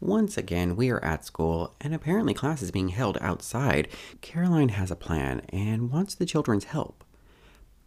Once 0.00 0.36
again, 0.36 0.76
we 0.76 0.90
are 0.90 1.04
at 1.04 1.24
school, 1.24 1.74
and 1.80 1.94
apparently 1.94 2.34
class 2.34 2.62
is 2.62 2.70
being 2.70 2.88
held 2.88 3.18
outside. 3.20 3.88
Caroline 4.20 4.70
has 4.70 4.90
a 4.90 4.96
plan 4.96 5.40
and 5.50 5.90
wants 5.90 6.14
the 6.14 6.26
children's 6.26 6.64
help. 6.64 7.02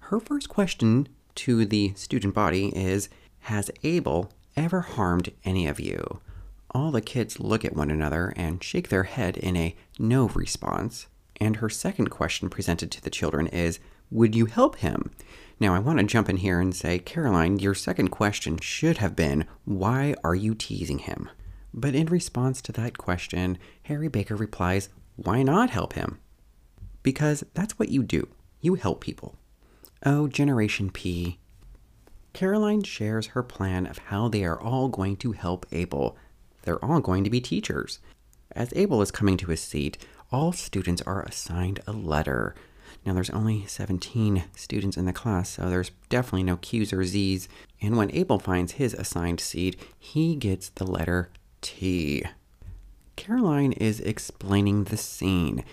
Her 0.10 0.20
first 0.20 0.50
question 0.50 1.08
to 1.36 1.66
the 1.66 1.94
student 1.94 2.34
body 2.34 2.76
is 2.76 3.10
Has 3.42 3.70
Abel 3.84 4.32
ever 4.58 4.82
harmed 4.82 5.32
any 5.46 5.68
of 5.68 5.80
you? 5.80 6.20
All 6.72 6.90
the 6.90 7.00
kids 7.00 7.40
look 7.40 7.64
at 7.64 7.76
one 7.76 7.92
another 7.92 8.34
and 8.36 8.64
shake 8.64 8.90
their 8.90 9.04
head 9.04 9.38
in 9.38 9.56
a 9.56 9.76
no 10.00 10.30
response. 10.30 11.06
And 11.40 11.58
her 11.58 11.70
second 11.70 12.10
question 12.10 12.50
presented 12.50 12.90
to 12.90 13.04
the 13.04 13.12
children 13.12 13.46
is 13.46 13.80
Would 14.10 14.34
you 14.34 14.48
help 14.48 14.78
him? 14.78 15.12
Now, 15.60 15.76
I 15.76 15.80
want 15.80 16.00
to 16.00 16.06
jump 16.06 16.28
in 16.28 16.38
here 16.38 16.60
and 16.60 16.76
say, 16.76 16.98
Caroline, 16.98 17.60
your 17.60 17.76
second 17.76 18.08
question 18.08 18.58
should 18.58 18.98
have 18.98 19.16
been, 19.16 19.46
Why 19.66 20.16
are 20.24 20.34
you 20.34 20.56
teasing 20.56 20.98
him? 20.98 21.30
But 21.72 21.94
in 21.94 22.08
response 22.08 22.64
to 22.64 22.72
that 22.72 22.98
question, 22.98 23.60
Harry 23.84 24.08
Baker 24.08 24.36
replies, 24.36 24.90
Why 25.18 25.44
not 25.44 25.70
help 25.70 25.94
him? 25.94 26.18
Because 27.04 27.44
that's 27.54 27.78
what 27.78 27.90
you 27.90 28.02
do. 28.02 28.28
You 28.60 28.74
help 28.74 29.02
people. 29.02 29.36
Oh, 30.06 30.28
Generation 30.28 30.90
P. 30.90 31.40
Caroline 32.34 32.84
shares 32.84 33.28
her 33.28 33.44
plan 33.44 33.86
of 33.86 33.98
how 33.98 34.28
they 34.30 34.44
are 34.44 34.60
all 34.60 34.88
going 34.88 35.18
to 35.18 35.34
help 35.34 35.66
Abel 35.72 36.16
they're 36.64 36.84
all 36.84 37.00
going 37.00 37.24
to 37.24 37.30
be 37.30 37.42
teachers. 37.42 38.00
As 38.52 38.74
Abel 38.76 39.02
is 39.02 39.12
coming 39.12 39.38
to 39.38 39.52
his 39.52 39.62
seat, 39.62 39.98
all 40.32 40.52
students 40.52 41.02
are 41.04 41.24
assigned 41.24 41.80
a 41.88 41.92
letter. 41.92 42.56
Now, 43.06 43.14
there's 43.14 43.30
only 43.30 43.66
17 43.66 44.44
students 44.56 44.98
in 44.98 45.06
the 45.06 45.14
class, 45.14 45.50
so 45.50 45.70
there's 45.70 45.92
definitely 46.10 46.44
no 46.44 46.58
Q's 46.58 46.92
or 46.92 47.04
Z's. 47.06 47.48
And 47.82 47.96
when 47.96 48.12
Abel 48.14 48.40
finds 48.40 48.74
his 48.74 48.94
assigned 48.94 49.40
seat, 49.40 49.80
he 49.98 50.36
gets 50.36 50.70
the 50.70 50.86
letter 50.86 51.30
T. 51.62 52.24
Caroline 53.16 53.72
is 53.74 54.00
explaining 54.00 54.86
the 54.86 54.98
scene. 54.98 55.64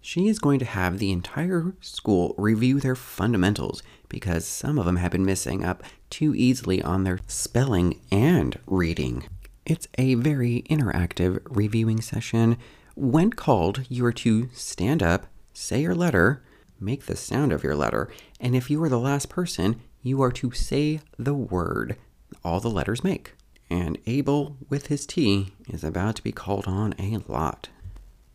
She 0.00 0.28
is 0.28 0.38
going 0.38 0.58
to 0.60 0.64
have 0.64 0.98
the 0.98 1.12
entire 1.12 1.74
school 1.80 2.34
review 2.38 2.80
their 2.80 2.96
fundamentals 2.96 3.82
because 4.08 4.46
some 4.46 4.78
of 4.78 4.86
them 4.86 4.96
have 4.96 5.12
been 5.12 5.24
missing 5.26 5.64
up 5.64 5.82
too 6.08 6.34
easily 6.34 6.82
on 6.82 7.04
their 7.04 7.20
spelling 7.26 8.00
and 8.10 8.58
reading. 8.66 9.24
It's 9.66 9.88
a 9.98 10.14
very 10.14 10.64
interactive 10.70 11.40
reviewing 11.44 12.00
session. 12.00 12.56
When 12.96 13.30
called, 13.30 13.84
you 13.88 14.04
are 14.06 14.12
to 14.14 14.48
stand 14.52 15.02
up, 15.02 15.26
say 15.52 15.82
your 15.82 15.94
letter, 15.94 16.42
make 16.80 17.04
the 17.04 17.16
sound 17.16 17.52
of 17.52 17.62
your 17.62 17.76
letter, 17.76 18.08
and 18.40 18.56
if 18.56 18.70
you 18.70 18.82
are 18.82 18.88
the 18.88 18.98
last 18.98 19.28
person, 19.28 19.80
you 20.02 20.22
are 20.22 20.32
to 20.32 20.50
say 20.52 21.00
the 21.18 21.34
word 21.34 21.96
all 22.42 22.58
the 22.58 22.70
letters 22.70 23.04
make. 23.04 23.34
And 23.68 23.98
Abel, 24.06 24.56
with 24.68 24.86
his 24.86 25.06
T, 25.06 25.52
is 25.68 25.84
about 25.84 26.16
to 26.16 26.22
be 26.22 26.32
called 26.32 26.66
on 26.66 26.94
a 26.98 27.18
lot. 27.28 27.68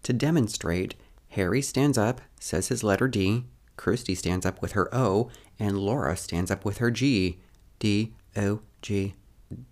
To 0.04 0.14
demonstrate, 0.14 0.94
Harry 1.36 1.62
stands 1.62 1.98
up, 1.98 2.22
says 2.40 2.70
his 2.70 2.82
letter 2.82 3.10
D, 3.10 3.44
Christy 3.76 4.16
stands 4.16 4.46
up 4.46 4.62
with 4.62 4.72
her 4.72 4.94
O, 4.96 5.30
and 5.60 5.78
Laura 5.78 6.16
stands 6.16 6.50
up 6.50 6.64
with 6.64 6.78
her 6.78 6.90
G. 6.90 7.40
D 7.78 8.14
O 8.38 8.62
G, 8.82 9.16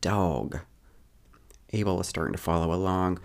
dog. 0.01 0.59
Abel 1.71 2.01
is 2.01 2.07
starting 2.07 2.33
to 2.33 2.37
follow 2.37 2.73
along. 2.73 3.19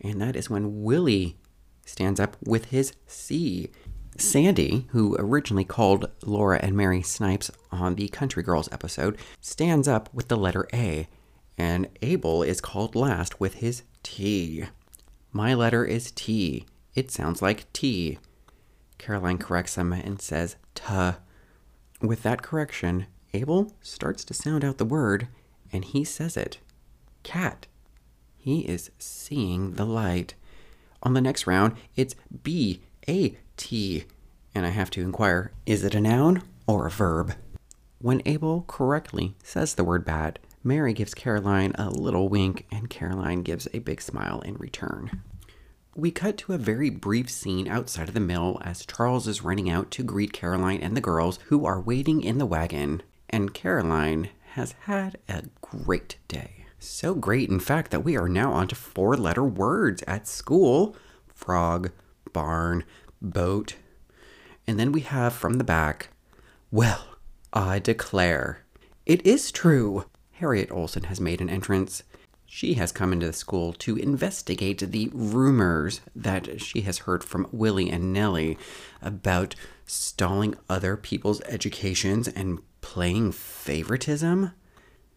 And 0.00 0.22
that 0.22 0.36
is 0.36 0.48
when 0.48 0.82
Willie 0.82 1.36
stands 1.84 2.18
up 2.18 2.38
with 2.42 2.66
his 2.66 2.94
C. 3.06 3.70
Sandy, 4.16 4.86
who 4.92 5.14
originally 5.18 5.64
called 5.64 6.10
Laura 6.24 6.58
and 6.62 6.74
Mary 6.74 7.02
Snipes 7.02 7.50
on 7.70 7.96
the 7.96 8.08
Country 8.08 8.42
Girls 8.42 8.70
episode, 8.72 9.18
stands 9.42 9.86
up 9.86 10.08
with 10.14 10.28
the 10.28 10.36
letter 10.36 10.66
A. 10.72 11.08
And 11.58 11.90
Abel 12.00 12.42
is 12.42 12.62
called 12.62 12.96
last 12.96 13.38
with 13.38 13.54
his 13.56 13.82
T. 14.02 14.64
My 15.30 15.52
letter 15.52 15.84
is 15.84 16.10
T. 16.10 16.64
It 16.94 17.10
sounds 17.10 17.40
like 17.40 17.72
T. 17.72 18.18
Caroline 18.98 19.38
corrects 19.38 19.76
him 19.76 19.92
and 19.92 20.20
says 20.20 20.56
T. 20.74 20.84
With 22.00 22.22
that 22.22 22.42
correction, 22.42 23.06
Abel 23.32 23.72
starts 23.80 24.24
to 24.24 24.34
sound 24.34 24.64
out 24.64 24.78
the 24.78 24.84
word, 24.84 25.28
and 25.72 25.84
he 25.84 26.04
says 26.04 26.36
it. 26.36 26.58
Cat. 27.22 27.66
He 28.36 28.60
is 28.60 28.90
seeing 28.98 29.74
the 29.74 29.86
light. 29.86 30.34
On 31.02 31.14
the 31.14 31.20
next 31.20 31.46
round, 31.46 31.76
it's 31.96 32.14
B 32.42 32.82
A 33.08 33.36
T, 33.56 34.04
and 34.54 34.66
I 34.66 34.70
have 34.70 34.90
to 34.90 35.02
inquire 35.02 35.52
is 35.64 35.84
it 35.84 35.94
a 35.94 36.00
noun 36.00 36.42
or 36.66 36.86
a 36.86 36.90
verb? 36.90 37.34
When 37.98 38.22
Abel 38.26 38.64
correctly 38.66 39.34
says 39.42 39.74
the 39.74 39.84
word 39.84 40.04
bat, 40.04 40.38
Mary 40.64 40.92
gives 40.92 41.14
Caroline 41.14 41.72
a 41.76 41.88
little 41.90 42.28
wink, 42.28 42.66
and 42.70 42.90
Caroline 42.90 43.42
gives 43.42 43.66
a 43.72 43.78
big 43.78 44.00
smile 44.00 44.40
in 44.40 44.54
return. 44.56 45.22
We 45.94 46.10
cut 46.10 46.38
to 46.38 46.54
a 46.54 46.58
very 46.58 46.88
brief 46.88 47.28
scene 47.28 47.68
outside 47.68 48.08
of 48.08 48.14
the 48.14 48.20
mill 48.20 48.58
as 48.64 48.86
Charles 48.86 49.28
is 49.28 49.44
running 49.44 49.68
out 49.68 49.90
to 49.90 50.02
greet 50.02 50.32
Caroline 50.32 50.80
and 50.80 50.96
the 50.96 51.02
girls 51.02 51.38
who 51.48 51.66
are 51.66 51.78
waiting 51.78 52.22
in 52.22 52.38
the 52.38 52.46
wagon. 52.46 53.02
And 53.28 53.52
Caroline 53.52 54.30
has 54.52 54.74
had 54.84 55.18
a 55.28 55.44
great 55.60 56.16
day. 56.28 56.64
So 56.78 57.14
great, 57.14 57.50
in 57.50 57.60
fact, 57.60 57.90
that 57.90 58.04
we 58.04 58.16
are 58.16 58.28
now 58.28 58.52
on 58.52 58.68
to 58.68 58.74
four 58.74 59.18
letter 59.18 59.44
words 59.44 60.02
at 60.06 60.26
school 60.26 60.96
frog, 61.34 61.90
barn, 62.32 62.84
boat. 63.20 63.76
And 64.66 64.80
then 64.80 64.92
we 64.92 65.00
have 65.00 65.34
from 65.34 65.58
the 65.58 65.64
back, 65.64 66.08
well, 66.70 67.16
I 67.52 67.78
declare. 67.78 68.64
It 69.04 69.26
is 69.26 69.52
true. 69.52 70.06
Harriet 70.32 70.70
Oleson 70.70 71.04
has 71.04 71.20
made 71.20 71.42
an 71.42 71.50
entrance. 71.50 72.02
She 72.54 72.74
has 72.74 72.92
come 72.92 73.14
into 73.14 73.26
the 73.26 73.32
school 73.32 73.72
to 73.78 73.96
investigate 73.96 74.78
the 74.80 75.08
rumors 75.14 76.02
that 76.14 76.60
she 76.60 76.82
has 76.82 76.98
heard 76.98 77.24
from 77.24 77.48
Willie 77.50 77.88
and 77.88 78.12
Nellie 78.12 78.58
about 79.00 79.54
stalling 79.86 80.54
other 80.68 80.98
people's 80.98 81.40
educations 81.46 82.28
and 82.28 82.60
playing 82.82 83.32
favoritism. 83.32 84.52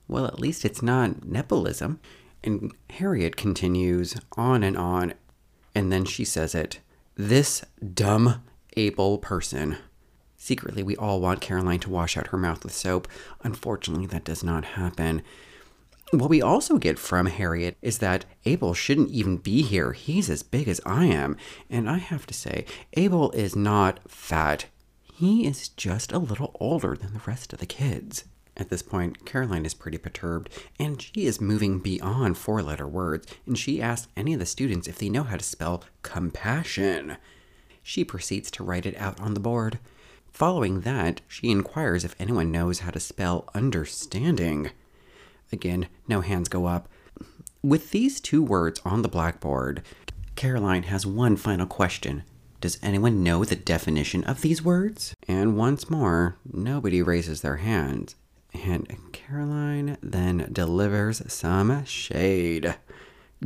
Well, 0.08 0.26
at 0.26 0.40
least 0.40 0.64
it's 0.64 0.82
not 0.82 1.26
nepotism. 1.26 2.00
And 2.42 2.72
Harriet 2.92 3.36
continues 3.36 4.16
on 4.38 4.64
and 4.64 4.78
on, 4.78 5.14
and 5.76 5.92
then 5.92 6.06
she 6.06 6.24
says 6.24 6.56
it. 6.56 6.80
This 7.16 7.66
dumb, 7.94 8.46
able 8.78 9.18
person. 9.18 9.76
Secretly, 10.38 10.84
we 10.84 10.96
all 10.96 11.20
want 11.20 11.42
Caroline 11.42 11.82
to 11.82 11.90
wash 11.90 12.16
out 12.16 12.28
her 12.28 12.38
mouth 12.38 12.64
with 12.64 12.74
soap. 12.74 13.10
Unfortunately, 13.44 14.06
that 14.06 14.24
does 14.24 14.42
not 14.42 14.64
happen. 14.64 15.22
What 16.18 16.30
we 16.30 16.42
also 16.42 16.78
get 16.78 16.98
from 16.98 17.26
Harriet 17.26 17.78
is 17.82 17.98
that 17.98 18.24
Abel 18.46 18.74
shouldn't 18.74 19.10
even 19.12 19.36
be 19.36 19.64
here. 19.64 19.92
He's 19.92 20.30
as 20.30 20.44
big 20.44 20.70
as 20.70 20.80
I 20.86 21.08
am. 21.08 21.36
And 21.70 21.90
I 21.90 21.98
have 21.98 22.26
to 22.28 22.34
say, 22.34 22.66
Abel 22.94 23.32
is 23.32 23.54
not 23.54 24.00
fat. 24.10 24.66
He 25.02 25.46
is 25.46 25.68
just 25.68 26.14
a 26.14 26.20
little 26.20 26.56
older 26.60 26.96
than 26.96 27.14
the 27.14 27.22
rest 27.28 27.52
of 27.52 27.60
the 27.60 27.66
kids. 27.66 28.24
At 28.56 28.70
this 28.70 28.82
point, 28.82 29.26
Caroline 29.26 29.66
is 29.66 29.74
pretty 29.74 29.98
perturbed, 29.98 30.50
and 30.80 31.02
she 31.02 31.26
is 31.26 31.42
moving 31.42 31.80
beyond 31.80 32.38
four 32.38 32.64
letter 32.64 32.88
words, 32.88 33.28
and 33.46 33.58
she 33.58 33.82
asks 33.82 34.08
any 34.16 34.34
of 34.34 34.40
the 34.40 34.46
students 34.46 34.88
if 34.88 34.98
they 34.98 35.10
know 35.10 35.24
how 35.24 35.36
to 35.36 35.44
spell 35.44 35.84
compassion. 36.02 37.18
She 37.84 38.06
proceeds 38.06 38.50
to 38.52 38.64
write 38.64 38.86
it 38.86 38.96
out 38.98 39.20
on 39.20 39.34
the 39.34 39.42
board. 39.42 39.80
Following 40.32 40.82
that, 40.82 41.20
she 41.28 41.52
inquires 41.52 42.06
if 42.06 42.16
anyone 42.20 42.52
knows 42.52 42.80
how 42.80 42.92
to 42.92 43.02
spell 43.02 43.50
understanding. 43.54 44.72
Again, 45.52 45.88
no 46.08 46.22
hands 46.22 46.50
go 46.50 46.66
up. 46.66 46.90
With 47.64 47.92
these 47.92 48.20
two 48.20 48.44
words 48.44 48.82
on 48.86 49.02
the 49.02 49.08
blackboard, 49.08 49.82
Caroline 50.36 50.84
has 50.84 51.06
one 51.06 51.38
final 51.38 51.66
question. 51.66 52.24
Does 52.62 52.80
anyone 52.82 53.24
know 53.24 53.44
the 53.44 53.56
definition 53.56 54.24
of 54.24 54.42
these 54.42 54.64
words? 54.64 55.14
And 55.28 55.58
once 55.58 55.90
more, 55.90 56.38
nobody 56.52 57.02
raises 57.02 57.42
their 57.42 57.58
hands. 57.58 58.16
And 58.54 58.88
Caroline 59.12 59.98
then 60.02 60.50
delivers 60.52 61.22
some 61.32 61.86
shade. 61.86 62.76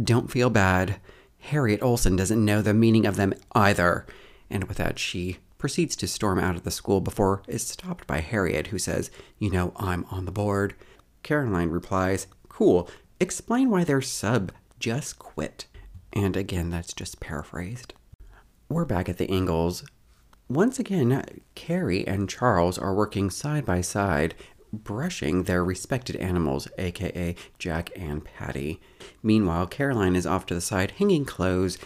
Don't 0.01 0.31
feel 0.31 0.49
bad. 0.49 0.99
Harriet 1.39 1.81
Oleson 1.81 2.17
doesn't 2.17 2.43
know 2.43 2.61
the 2.61 2.73
meaning 2.73 3.05
of 3.05 3.15
them 3.15 3.33
either. 3.53 4.05
And 4.49 4.65
with 4.65 4.77
that, 4.77 4.99
she 4.99 5.37
proceeds 5.57 5.95
to 5.97 6.07
storm 6.07 6.39
out 6.39 6.55
of 6.55 6.63
the 6.63 6.71
school 6.71 7.01
before 7.01 7.41
is 7.47 7.65
stopped 7.65 8.07
by 8.07 8.19
Harriet, 8.19 8.67
who 8.67 8.79
says, 8.79 9.11
You 9.37 9.49
know, 9.49 9.73
I'm 9.75 10.05
on 10.09 10.25
the 10.25 10.31
board. 10.31 10.75
Caroline 11.23 11.69
replies, 11.69 12.27
Cool, 12.47 12.89
explain 13.19 13.69
why 13.69 13.83
their 13.83 14.01
sub 14.01 14.51
just 14.79 15.19
quit. 15.19 15.65
And 16.13 16.35
again, 16.35 16.69
that's 16.69 16.93
just 16.93 17.19
paraphrased. 17.19 17.93
We're 18.67 18.85
back 18.85 19.09
at 19.09 19.17
the 19.17 19.31
Ingalls. 19.31 19.83
Once 20.47 20.79
again, 20.79 21.23
Carrie 21.55 22.07
and 22.07 22.29
Charles 22.29 22.77
are 22.77 22.93
working 22.93 23.29
side 23.29 23.65
by 23.65 23.81
side, 23.81 24.33
brushing 24.73 25.43
their 25.43 25.63
respected 25.63 26.15
animals, 26.15 26.67
aka 26.77 27.35
Jack 27.59 27.91
and 27.95 28.23
Patty. 28.23 28.79
Meanwhile, 29.21 29.67
Caroline 29.67 30.15
is 30.15 30.25
off 30.25 30.45
to 30.47 30.55
the 30.55 30.61
side 30.61 30.91
hanging 30.97 31.25
clothes, 31.25 31.77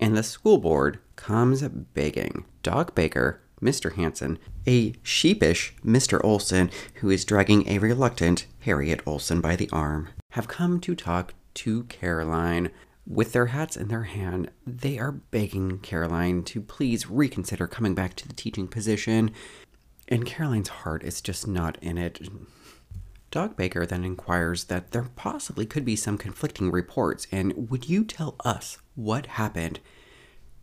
and 0.00 0.16
the 0.16 0.22
school 0.22 0.58
board 0.58 0.98
comes 1.16 1.62
begging. 1.62 2.44
Doc 2.62 2.94
Baker 2.94 3.40
Mr. 3.60 3.94
Hanson, 3.94 4.38
a 4.66 4.94
sheepish 5.02 5.74
Mr. 5.84 6.20
Oleson, 6.22 6.70
who 6.94 7.10
is 7.10 7.24
dragging 7.24 7.68
a 7.68 7.78
reluctant 7.78 8.46
Harriet 8.60 9.04
Oleson 9.04 9.40
by 9.40 9.56
the 9.56 9.68
arm, 9.72 10.08
have 10.32 10.48
come 10.48 10.80
to 10.80 10.94
talk 10.94 11.34
to 11.54 11.84
Caroline. 11.84 12.70
With 13.06 13.32
their 13.32 13.46
hats 13.46 13.76
in 13.76 13.88
their 13.88 14.04
hand, 14.04 14.50
they 14.66 14.98
are 14.98 15.12
begging 15.12 15.78
Caroline 15.78 16.42
to 16.44 16.60
please 16.60 17.08
reconsider 17.08 17.66
coming 17.66 17.94
back 17.94 18.14
to 18.16 18.28
the 18.28 18.34
teaching 18.34 18.68
position, 18.68 19.30
and 20.08 20.26
Caroline's 20.26 20.68
heart 20.68 21.02
is 21.02 21.20
just 21.20 21.48
not 21.48 21.78
in 21.82 21.98
it. 21.98 22.20
Doc 23.30 23.56
Baker 23.56 23.84
then 23.84 24.04
inquires 24.04 24.64
that 24.64 24.92
there 24.92 25.08
possibly 25.16 25.66
could 25.66 25.84
be 25.84 25.96
some 25.96 26.16
conflicting 26.16 26.70
reports, 26.70 27.26
and 27.30 27.70
would 27.70 27.88
you 27.88 28.04
tell 28.04 28.36
us 28.44 28.78
what 28.94 29.26
happened? 29.26 29.80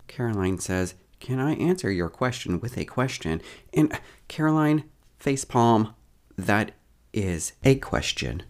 Caroline 0.08 0.60
says 0.60 0.96
can 1.20 1.40
I 1.40 1.56
answer 1.56 1.92
your 1.92 2.10
question 2.10 2.60
with 2.60 2.78
a 2.78 2.86
question? 2.86 3.42
And 3.74 3.94
uh, 3.94 3.98
Caroline, 4.28 4.84
facepalm, 5.20 5.94
that 6.38 6.72
is 7.14 7.54
a 7.64 7.76
question. 7.76 8.44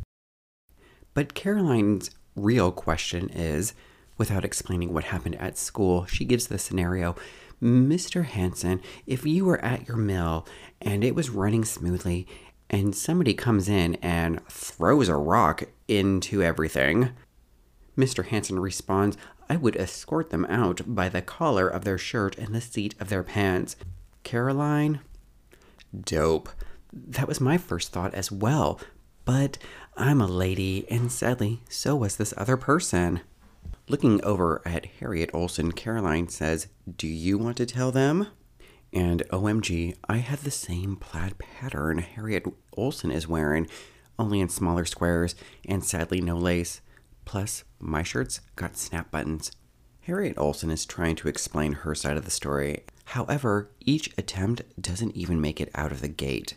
But 1.13 1.33
Caroline's 1.33 2.11
real 2.35 2.71
question 2.71 3.29
is 3.29 3.73
without 4.17 4.45
explaining 4.45 4.93
what 4.93 5.05
happened 5.05 5.35
at 5.35 5.57
school, 5.57 6.05
she 6.05 6.25
gives 6.25 6.47
the 6.47 6.57
scenario 6.57 7.15
Mr. 7.61 8.25
Hanson, 8.25 8.81
if 9.07 9.25
you 9.25 9.45
were 9.45 9.63
at 9.63 9.87
your 9.87 9.97
mill 9.97 10.45
and 10.81 11.03
it 11.03 11.15
was 11.15 11.29
running 11.29 11.63
smoothly, 11.63 12.27
and 12.69 12.95
somebody 12.95 13.33
comes 13.33 13.69
in 13.69 13.95
and 13.95 14.45
throws 14.47 15.07
a 15.07 15.15
rock 15.15 15.63
into 15.87 16.43
everything, 16.43 17.11
Mr. 17.97 18.25
Hanson 18.25 18.59
responds, 18.59 19.17
I 19.49 19.55
would 19.55 19.75
escort 19.75 20.29
them 20.29 20.45
out 20.45 20.81
by 20.85 21.09
the 21.09 21.21
collar 21.21 21.67
of 21.67 21.83
their 21.83 21.97
shirt 21.97 22.37
and 22.37 22.53
the 22.53 22.61
seat 22.61 22.95
of 22.99 23.09
their 23.09 23.23
pants. 23.23 23.75
Caroline? 24.23 25.01
Dope. 25.97 26.49
That 26.91 27.27
was 27.27 27.41
my 27.41 27.57
first 27.57 27.91
thought 27.91 28.13
as 28.13 28.31
well. 28.31 28.79
But 29.23 29.57
I'm 29.97 30.21
a 30.21 30.27
lady, 30.27 30.85
and 30.89 31.11
sadly, 31.11 31.61
so 31.69 31.95
was 31.95 32.15
this 32.15 32.33
other 32.37 32.57
person. 32.57 33.21
Looking 33.87 34.23
over 34.23 34.61
at 34.65 34.85
Harriet 34.99 35.31
Oleson, 35.31 35.75
Caroline 35.75 36.27
says, 36.27 36.67
Do 36.97 37.07
you 37.07 37.37
want 37.37 37.57
to 37.57 37.65
tell 37.65 37.91
them? 37.91 38.27
And 38.91 39.23
OMG, 39.29 39.95
I 40.07 40.17
have 40.17 40.43
the 40.43 40.51
same 40.51 40.95
plaid 40.95 41.37
pattern 41.37 41.99
Harriet 41.99 42.45
Oleson 42.77 43.11
is 43.11 43.27
wearing, 43.27 43.67
only 44.17 44.39
in 44.39 44.49
smaller 44.49 44.85
squares 44.85 45.35
and 45.65 45.83
sadly 45.83 46.21
no 46.21 46.37
lace. 46.37 46.81
Plus, 47.25 47.63
my 47.79 48.03
shirts 48.03 48.41
got 48.55 48.77
snap 48.77 49.11
buttons. 49.11 49.51
Harriet 50.01 50.37
Oleson 50.37 50.71
is 50.71 50.85
trying 50.85 51.15
to 51.15 51.27
explain 51.27 51.73
her 51.73 51.95
side 51.95 52.17
of 52.17 52.25
the 52.25 52.31
story. 52.31 52.83
However, 53.05 53.71
each 53.81 54.11
attempt 54.17 54.61
doesn't 54.79 55.15
even 55.15 55.41
make 55.41 55.59
it 55.59 55.71
out 55.73 55.91
of 55.91 56.01
the 56.01 56.07
gate. 56.07 56.55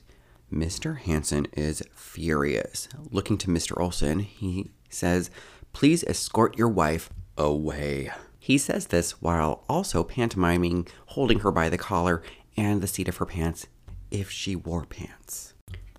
Mr. 0.52 0.98
Hanson 0.98 1.46
is 1.52 1.82
furious. 1.94 2.88
Looking 3.10 3.38
to 3.38 3.48
Mr. 3.48 3.76
Oleson, 3.76 4.22
he 4.22 4.70
says, 4.88 5.30
Please 5.72 6.04
escort 6.04 6.58
your 6.58 6.68
wife 6.68 7.10
away. 7.36 8.10
He 8.38 8.58
says 8.58 8.86
this 8.86 9.20
while 9.22 9.64
also 9.68 10.02
pantomiming 10.04 10.88
holding 11.06 11.40
her 11.40 11.50
by 11.50 11.68
the 11.68 11.78
collar 11.78 12.22
and 12.56 12.80
the 12.80 12.86
seat 12.86 13.08
of 13.08 13.18
her 13.18 13.26
pants 13.26 13.66
if 14.10 14.30
she 14.30 14.56
wore 14.56 14.86
pants. 14.86 15.54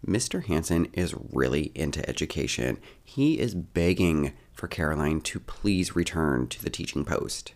Mr. 0.06 0.46
Hanson 0.46 0.88
is 0.94 1.16
really 1.32 1.72
into 1.76 2.08
education. 2.10 2.80
He 3.04 3.40
is 3.40 3.56
begging 3.56 4.34
for 4.54 4.68
Caroline 4.68 5.22
to 5.22 5.40
please 5.40 5.96
return 5.96 6.48
to 6.48 6.62
the 6.62 6.70
teaching 6.70 7.06
post. 7.06 7.54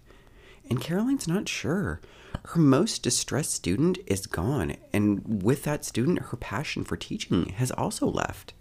And 0.69 0.81
Caroline's 0.81 1.27
not 1.27 1.49
sure. 1.49 1.99
Her 2.45 2.59
most 2.59 3.03
distressed 3.03 3.53
student 3.53 3.99
is 4.07 4.25
gone, 4.25 4.75
and 4.91 5.43
with 5.43 5.63
that 5.63 5.85
student, 5.85 6.19
her 6.19 6.37
passion 6.37 6.83
for 6.83 6.97
teaching 6.97 7.49
has 7.49 7.71
also 7.71 8.07
left. 8.07 8.53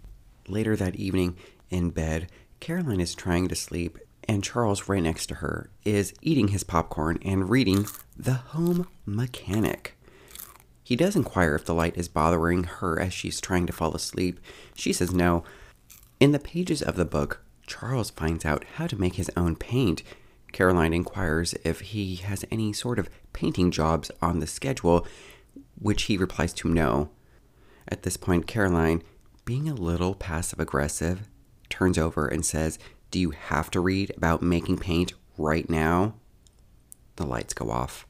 Later 0.47 0.75
that 0.75 0.95
evening, 0.95 1.35
in 1.69 1.89
bed, 1.89 2.29
Caroline 2.59 3.01
is 3.01 3.15
trying 3.15 3.47
to 3.47 3.55
sleep, 3.55 3.97
and 4.25 4.43
Charles, 4.43 4.87
right 4.87 5.03
next 5.03 5.27
to 5.27 5.35
her, 5.35 5.69
is 5.83 6.13
eating 6.21 6.49
his 6.49 6.63
popcorn 6.63 7.19
and 7.23 7.49
reading 7.49 7.85
The 8.15 8.33
Home 8.33 8.87
Mechanic. 9.05 9.97
He 10.83 10.95
does 10.95 11.15
inquire 11.15 11.55
if 11.55 11.65
the 11.65 11.73
light 11.73 11.97
is 11.97 12.07
bothering 12.09 12.65
her 12.65 12.99
as 12.99 13.13
she's 13.13 13.39
trying 13.39 13.65
to 13.67 13.73
fall 13.73 13.95
asleep. 13.95 14.39
She 14.75 14.91
says 14.91 15.13
no. 15.13 15.43
In 16.19 16.31
the 16.31 16.39
pages 16.39 16.81
of 16.81 16.95
the 16.95 17.05
book, 17.05 17.41
Charles 17.65 18.09
finds 18.09 18.43
out 18.45 18.65
how 18.75 18.87
to 18.87 18.99
make 18.99 19.15
his 19.15 19.31
own 19.37 19.55
paint. 19.55 20.03
Caroline 20.51 20.93
inquires 20.93 21.53
if 21.63 21.79
he 21.81 22.17
has 22.17 22.45
any 22.51 22.73
sort 22.73 22.99
of 22.99 23.09
painting 23.31 23.71
jobs 23.71 24.11
on 24.21 24.39
the 24.39 24.47
schedule, 24.47 25.07
which 25.79 26.03
he 26.03 26.17
replies 26.17 26.53
to 26.53 26.69
no. 26.69 27.09
At 27.87 28.03
this 28.03 28.17
point, 28.17 28.47
Caroline, 28.47 29.03
being 29.45 29.69
a 29.69 29.73
little 29.73 30.15
passive 30.15 30.59
aggressive, 30.59 31.27
turns 31.69 31.97
over 31.97 32.27
and 32.27 32.45
says, 32.45 32.77
Do 33.09 33.19
you 33.19 33.31
have 33.31 33.71
to 33.71 33.79
read 33.79 34.11
about 34.15 34.41
making 34.41 34.77
paint 34.77 35.13
right 35.37 35.69
now? 35.69 36.15
The 37.15 37.25
lights 37.25 37.53
go 37.53 37.69
off. 37.71 38.05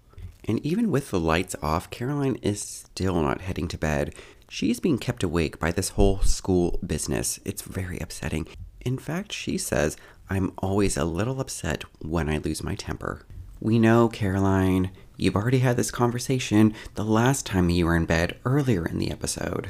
And 0.45 0.63
even 0.65 0.91
with 0.91 1.11
the 1.11 1.19
lights 1.19 1.55
off, 1.61 1.89
Caroline 1.89 2.37
is 2.41 2.61
still 2.61 3.21
not 3.21 3.41
heading 3.41 3.67
to 3.69 3.77
bed. 3.77 4.13
She's 4.49 4.79
being 4.79 4.97
kept 4.97 5.23
awake 5.23 5.59
by 5.59 5.71
this 5.71 5.89
whole 5.89 6.19
school 6.21 6.79
business. 6.85 7.39
It's 7.45 7.61
very 7.61 7.99
upsetting. 7.99 8.47
In 8.81 8.97
fact, 8.97 9.31
she 9.31 9.57
says, 9.57 9.95
I'm 10.29 10.51
always 10.57 10.97
a 10.97 11.05
little 11.05 11.39
upset 11.39 11.83
when 11.99 12.29
I 12.29 12.37
lose 12.39 12.63
my 12.63 12.75
temper. 12.75 13.21
We 13.59 13.79
know, 13.79 14.09
Caroline, 14.09 14.91
you've 15.15 15.35
already 15.35 15.59
had 15.59 15.77
this 15.77 15.91
conversation 15.91 16.73
the 16.95 17.05
last 17.05 17.45
time 17.45 17.69
you 17.69 17.85
were 17.85 17.95
in 17.95 18.05
bed 18.05 18.37
earlier 18.43 18.85
in 18.85 18.97
the 18.99 19.11
episode. 19.11 19.69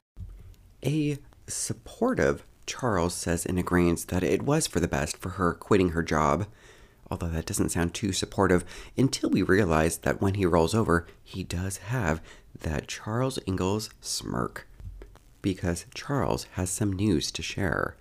A 0.84 1.20
supportive 1.48 2.44
Charles 2.66 3.14
says 3.14 3.46
in 3.46 3.58
agreement 3.58 4.08
that 4.08 4.24
it 4.24 4.42
was 4.42 4.68
for 4.68 4.80
the 4.80 4.88
best 4.88 5.18
for 5.18 5.30
her 5.30 5.54
quitting 5.54 5.90
her 5.90 6.02
job 6.02 6.48
although 7.14 7.28
that 7.28 7.46
doesn't 7.46 7.70
sound 7.70 7.94
too 7.94 8.12
supportive, 8.12 8.66
until 8.98 9.30
we 9.30 9.44
realize 9.44 10.00
that 10.00 10.20
when 10.20 10.34
he 10.34 10.48
rolls 10.48 10.74
over, 10.74 11.06
he 11.24 11.44
does 11.44 11.78
have 11.78 12.20
that 12.60 12.88
Charles 12.88 13.38
Ingalls 13.48 13.92
smirk. 14.02 14.68
Because 15.44 15.86
Charles 15.94 16.48
has 16.54 16.72
some 16.72 16.92
news 16.92 17.32
to 17.34 17.44
share. 17.44 17.96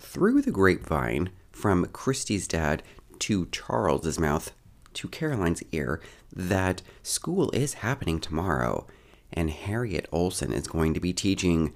Through 0.00 0.42
the 0.42 0.50
grapevine, 0.50 1.30
from 1.52 1.86
Christy's 1.86 2.48
dad 2.48 2.82
to 3.20 3.46
Charles's 3.52 4.18
mouth 4.18 4.50
to 4.94 5.06
Caroline's 5.06 5.62
ear, 5.70 6.00
that 6.34 6.82
school 7.04 7.52
is 7.52 7.74
happening 7.74 8.18
tomorrow, 8.18 8.88
and 9.32 9.48
Harriet 9.48 10.08
Oleson 10.12 10.52
is 10.52 10.66
going 10.66 10.92
to 10.92 11.00
be 11.00 11.12
teaching. 11.12 11.72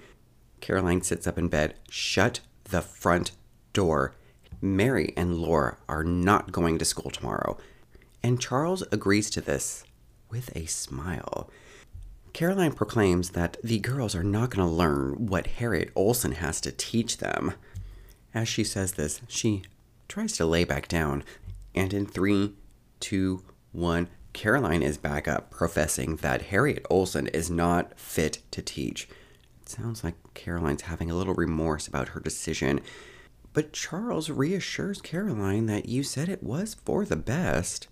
Caroline 0.61 1.03
sits 1.03 1.29
up 1.29 1.39
in 1.39 1.47
bed. 1.47 1.75
Shut 1.89 2.41
the 2.65 2.83
front 2.83 3.31
door. 3.73 4.17
Mary 4.61 5.13
and 5.17 5.37
Laura 5.37 5.77
are 5.89 6.05
not 6.05 6.53
going 6.53 6.79
to 6.79 6.85
school 6.85 7.11
tomorrow, 7.11 7.57
and 8.23 8.41
Charles 8.41 8.83
agrees 8.91 9.31
to 9.31 9.41
this 9.41 9.85
with 10.31 10.55
a 10.57 10.67
smile. 10.67 11.51
Caroline 12.33 12.73
proclaims 12.73 13.31
that 13.31 13.57
the 13.65 13.79
girls 13.79 14.15
are 14.15 14.23
not 14.23 14.51
going 14.51 14.67
to 14.67 14.73
learn 14.73 15.27
what 15.27 15.47
Harriet 15.47 15.93
Oleson 15.95 16.35
has 16.35 16.61
to 16.61 16.73
teach 16.73 17.19
them. 17.19 17.55
As 18.35 18.49
she 18.49 18.65
says 18.65 18.93
this, 18.93 19.21
she 19.29 19.63
tries 20.09 20.37
to 20.37 20.47
lay 20.47 20.65
back 20.65 20.89
down, 20.89 21.25
and 21.75 21.93
in 21.95 22.07
three, 22.07 22.53
two, 23.01 23.43
one, 23.73 24.09
Caroline 24.33 24.83
is 24.83 24.99
back 24.99 25.27
up, 25.27 25.51
professing 25.51 26.17
that 26.17 26.43
Harriet 26.43 26.85
Oleson 26.91 27.29
is 27.35 27.51
not 27.51 27.99
fit 27.99 28.39
to 28.53 28.63
teach. 28.63 29.09
It 29.63 29.69
sounds 29.69 30.05
like 30.05 30.15
Caroline's 30.35 30.83
having 30.83 31.11
a 31.11 31.15
little 31.15 31.35
remorse 31.35 31.89
about 31.89 32.11
her 32.11 32.21
decision. 32.21 32.81
But 33.59 33.73
Charles 33.73 34.31
reassures 34.31 35.01
Caroline 35.01 35.67
that 35.67 35.89
you 35.89 36.05
said 36.05 36.29
it 36.29 36.45
was 36.45 36.75
for 36.75 37.05
the 37.05 37.17
best. 37.17 37.89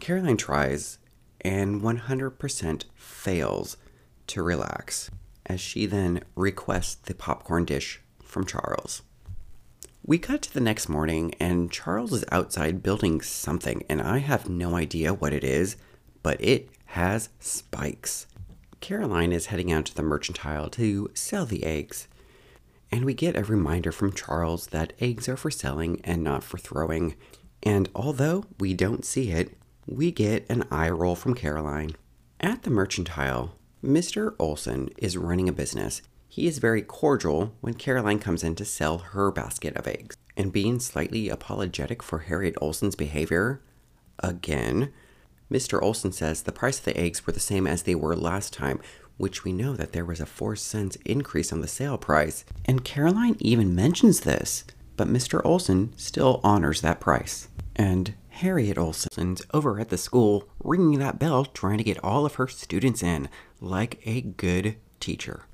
Caroline 0.00 0.38
tries 0.38 0.98
and 1.42 1.80
100% 1.80 2.84
fails 2.96 3.76
to 4.26 4.42
relax 4.42 5.08
as 5.46 5.60
she 5.60 5.86
then 5.86 6.20
requests 6.34 6.96
the 6.96 7.14
popcorn 7.14 7.64
dish 7.64 8.00
from 8.24 8.44
Charles. 8.44 9.02
We 10.04 10.18
cut 10.18 10.42
to 10.42 10.52
the 10.52 10.60
next 10.60 10.88
morning, 10.88 11.34
and 11.38 11.70
Charles 11.70 12.12
is 12.12 12.24
outside 12.32 12.82
building 12.82 13.20
something, 13.20 13.84
and 13.88 14.02
I 14.02 14.18
have 14.18 14.48
no 14.48 14.74
idea 14.74 15.14
what 15.14 15.32
it 15.32 15.44
is, 15.44 15.76
but 16.24 16.40
it 16.40 16.70
has 16.86 17.28
spikes. 17.38 18.26
Caroline 18.80 19.32
is 19.32 19.46
heading 19.46 19.70
out 19.70 19.84
to 19.84 19.94
the 19.94 20.02
mercantile 20.02 20.70
to 20.70 21.12
sell 21.14 21.46
the 21.46 21.62
eggs, 21.62 22.08
and 22.94 23.04
we 23.04 23.12
get 23.12 23.36
a 23.36 23.42
reminder 23.42 23.90
from 23.90 24.12
Charles 24.12 24.68
that 24.68 24.92
eggs 25.00 25.28
are 25.28 25.36
for 25.36 25.50
selling 25.50 26.00
and 26.04 26.22
not 26.22 26.44
for 26.44 26.58
throwing. 26.58 27.16
And 27.60 27.88
although 27.92 28.44
we 28.60 28.72
don't 28.72 29.04
see 29.04 29.32
it, 29.32 29.58
we 29.84 30.12
get 30.12 30.48
an 30.48 30.62
eye 30.70 30.90
roll 30.90 31.16
from 31.16 31.34
Caroline. 31.34 31.96
At 32.38 32.62
the 32.62 32.70
mercantile, 32.70 33.56
Mr. 33.84 34.36
Oleson 34.36 34.92
is 34.96 35.16
running 35.16 35.48
a 35.48 35.52
business. 35.52 36.02
He 36.28 36.46
is 36.46 36.58
very 36.58 36.82
cordial 36.82 37.52
when 37.60 37.74
Caroline 37.74 38.20
comes 38.20 38.44
in 38.44 38.54
to 38.54 38.64
sell 38.64 38.98
her 38.98 39.32
basket 39.32 39.74
of 39.76 39.88
eggs. 39.88 40.16
And 40.36 40.52
being 40.52 40.78
slightly 40.78 41.28
apologetic 41.28 42.00
for 42.00 42.20
Harriet 42.20 42.54
Oleson's 42.62 42.94
behavior, 42.94 43.60
again, 44.20 44.92
Mr. 45.50 45.82
Olson 45.82 46.12
says 46.12 46.42
the 46.42 46.52
price 46.52 46.78
of 46.78 46.84
the 46.84 46.96
eggs 46.96 47.26
were 47.26 47.32
the 47.32 47.40
same 47.40 47.66
as 47.66 47.82
they 47.82 47.96
were 47.96 48.14
last 48.14 48.52
time, 48.52 48.80
which 49.16 49.44
we 49.44 49.52
know 49.52 49.74
that 49.74 49.92
there 49.92 50.04
was 50.04 50.20
a 50.20 50.26
4 50.26 50.56
cents 50.56 50.96
increase 51.04 51.52
on 51.52 51.60
the 51.60 51.68
sale 51.68 51.98
price. 51.98 52.44
And 52.64 52.84
Caroline 52.84 53.36
even 53.38 53.74
mentions 53.74 54.20
this, 54.20 54.64
but 54.96 55.08
Mr. 55.08 55.42
Oleson 55.42 55.92
still 55.96 56.40
honors 56.42 56.80
that 56.80 57.00
price. 57.00 57.48
And 57.76 58.14
Harriet 58.28 58.76
Oleson's 58.76 59.42
over 59.52 59.78
at 59.78 59.90
the 59.90 59.96
school 59.96 60.48
ringing 60.62 60.98
that 60.98 61.18
bell 61.20 61.44
trying 61.44 61.78
to 61.78 61.84
get 61.84 62.02
all 62.02 62.26
of 62.26 62.34
her 62.34 62.48
students 62.48 63.02
in 63.02 63.28
like 63.60 64.00
a 64.04 64.20
good 64.20 64.76
teacher. 64.98 65.44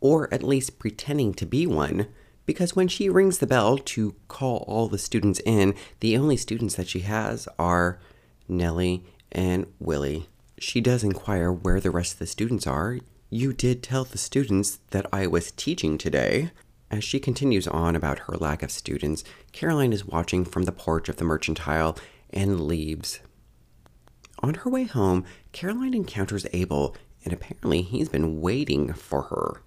Or 0.00 0.32
at 0.32 0.42
least 0.42 0.78
pretending 0.78 1.34
to 1.34 1.44
be 1.44 1.66
one, 1.66 2.06
because 2.46 2.74
when 2.74 2.88
she 2.88 3.10
rings 3.10 3.38
the 3.38 3.46
bell 3.46 3.76
to 3.76 4.14
call 4.28 4.64
all 4.66 4.88
the 4.88 4.96
students 4.96 5.40
in, 5.44 5.74
the 6.00 6.16
only 6.16 6.38
students 6.38 6.76
that 6.76 6.88
she 6.88 7.00
has 7.00 7.46
are 7.58 8.00
Nellie 8.48 9.04
and 9.30 9.66
Willie. 9.78 10.29
She 10.60 10.82
does 10.82 11.02
inquire 11.02 11.50
where 11.50 11.80
the 11.80 11.90
rest 11.90 12.12
of 12.12 12.18
the 12.18 12.26
students 12.26 12.66
are. 12.66 12.98
You 13.30 13.54
did 13.54 13.82
tell 13.82 14.04
the 14.04 14.18
students 14.18 14.78
that 14.90 15.06
I 15.10 15.26
was 15.26 15.52
teaching 15.52 15.96
today. 15.96 16.50
As 16.90 17.02
she 17.02 17.18
continues 17.18 17.66
on 17.66 17.96
about 17.96 18.20
her 18.20 18.34
lack 18.36 18.62
of 18.62 18.70
students, 18.70 19.24
Caroline 19.52 19.94
is 19.94 20.04
watching 20.04 20.44
from 20.44 20.64
the 20.64 20.72
porch 20.72 21.08
of 21.08 21.16
the 21.16 21.24
mercantile 21.24 21.96
and 22.28 22.60
leaves. 22.60 23.20
On 24.40 24.52
her 24.52 24.68
way 24.68 24.84
home, 24.84 25.24
Caroline 25.52 25.94
encounters 25.94 26.46
Abel, 26.52 26.94
and 27.24 27.32
apparently 27.32 27.80
he's 27.80 28.10
been 28.10 28.42
waiting 28.42 28.92
for 28.92 29.22
her. 29.22 29.62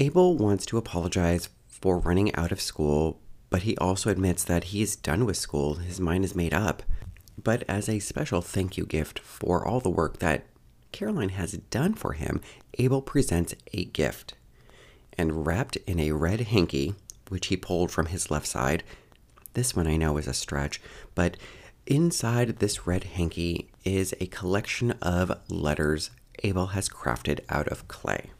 Abel 0.00 0.36
wants 0.36 0.66
to 0.66 0.78
apologize 0.78 1.48
for 1.68 2.00
running 2.00 2.34
out 2.34 2.50
of 2.50 2.60
school, 2.60 3.20
but 3.50 3.62
he 3.62 3.76
also 3.76 4.10
admits 4.10 4.42
that 4.42 4.64
he 4.64 4.82
is 4.82 4.96
done 4.96 5.26
with 5.26 5.36
school. 5.36 5.74
His 5.74 6.00
mind 6.00 6.24
is 6.24 6.34
made 6.34 6.52
up. 6.52 6.82
But 7.36 7.64
as 7.68 7.88
a 7.88 7.98
special 7.98 8.40
thank 8.42 8.76
you 8.76 8.86
gift 8.86 9.18
for 9.18 9.66
all 9.66 9.80
the 9.80 9.90
work 9.90 10.18
that 10.18 10.46
Caroline 10.92 11.30
has 11.30 11.52
done 11.70 11.94
for 11.94 12.12
him, 12.12 12.40
Abel 12.78 13.02
presents 13.02 13.54
a 13.72 13.84
gift. 13.84 14.34
And 15.18 15.46
wrapped 15.46 15.76
in 15.86 16.00
a 16.00 16.12
red 16.12 16.40
hanky, 16.40 16.94
which 17.28 17.48
he 17.48 17.56
pulled 17.56 17.90
from 17.90 18.06
his 18.06 18.30
left 18.30 18.46
side, 18.46 18.82
this 19.54 19.76
one 19.76 19.86
I 19.86 19.96
know 19.96 20.16
is 20.16 20.26
a 20.26 20.34
stretch, 20.34 20.80
but 21.14 21.36
inside 21.86 22.58
this 22.58 22.86
red 22.86 23.04
hanky 23.04 23.68
is 23.84 24.14
a 24.20 24.26
collection 24.26 24.92
of 25.02 25.38
letters 25.48 26.10
Abel 26.42 26.68
has 26.68 26.88
crafted 26.88 27.40
out 27.48 27.68
of 27.68 27.88
clay. 27.88 28.30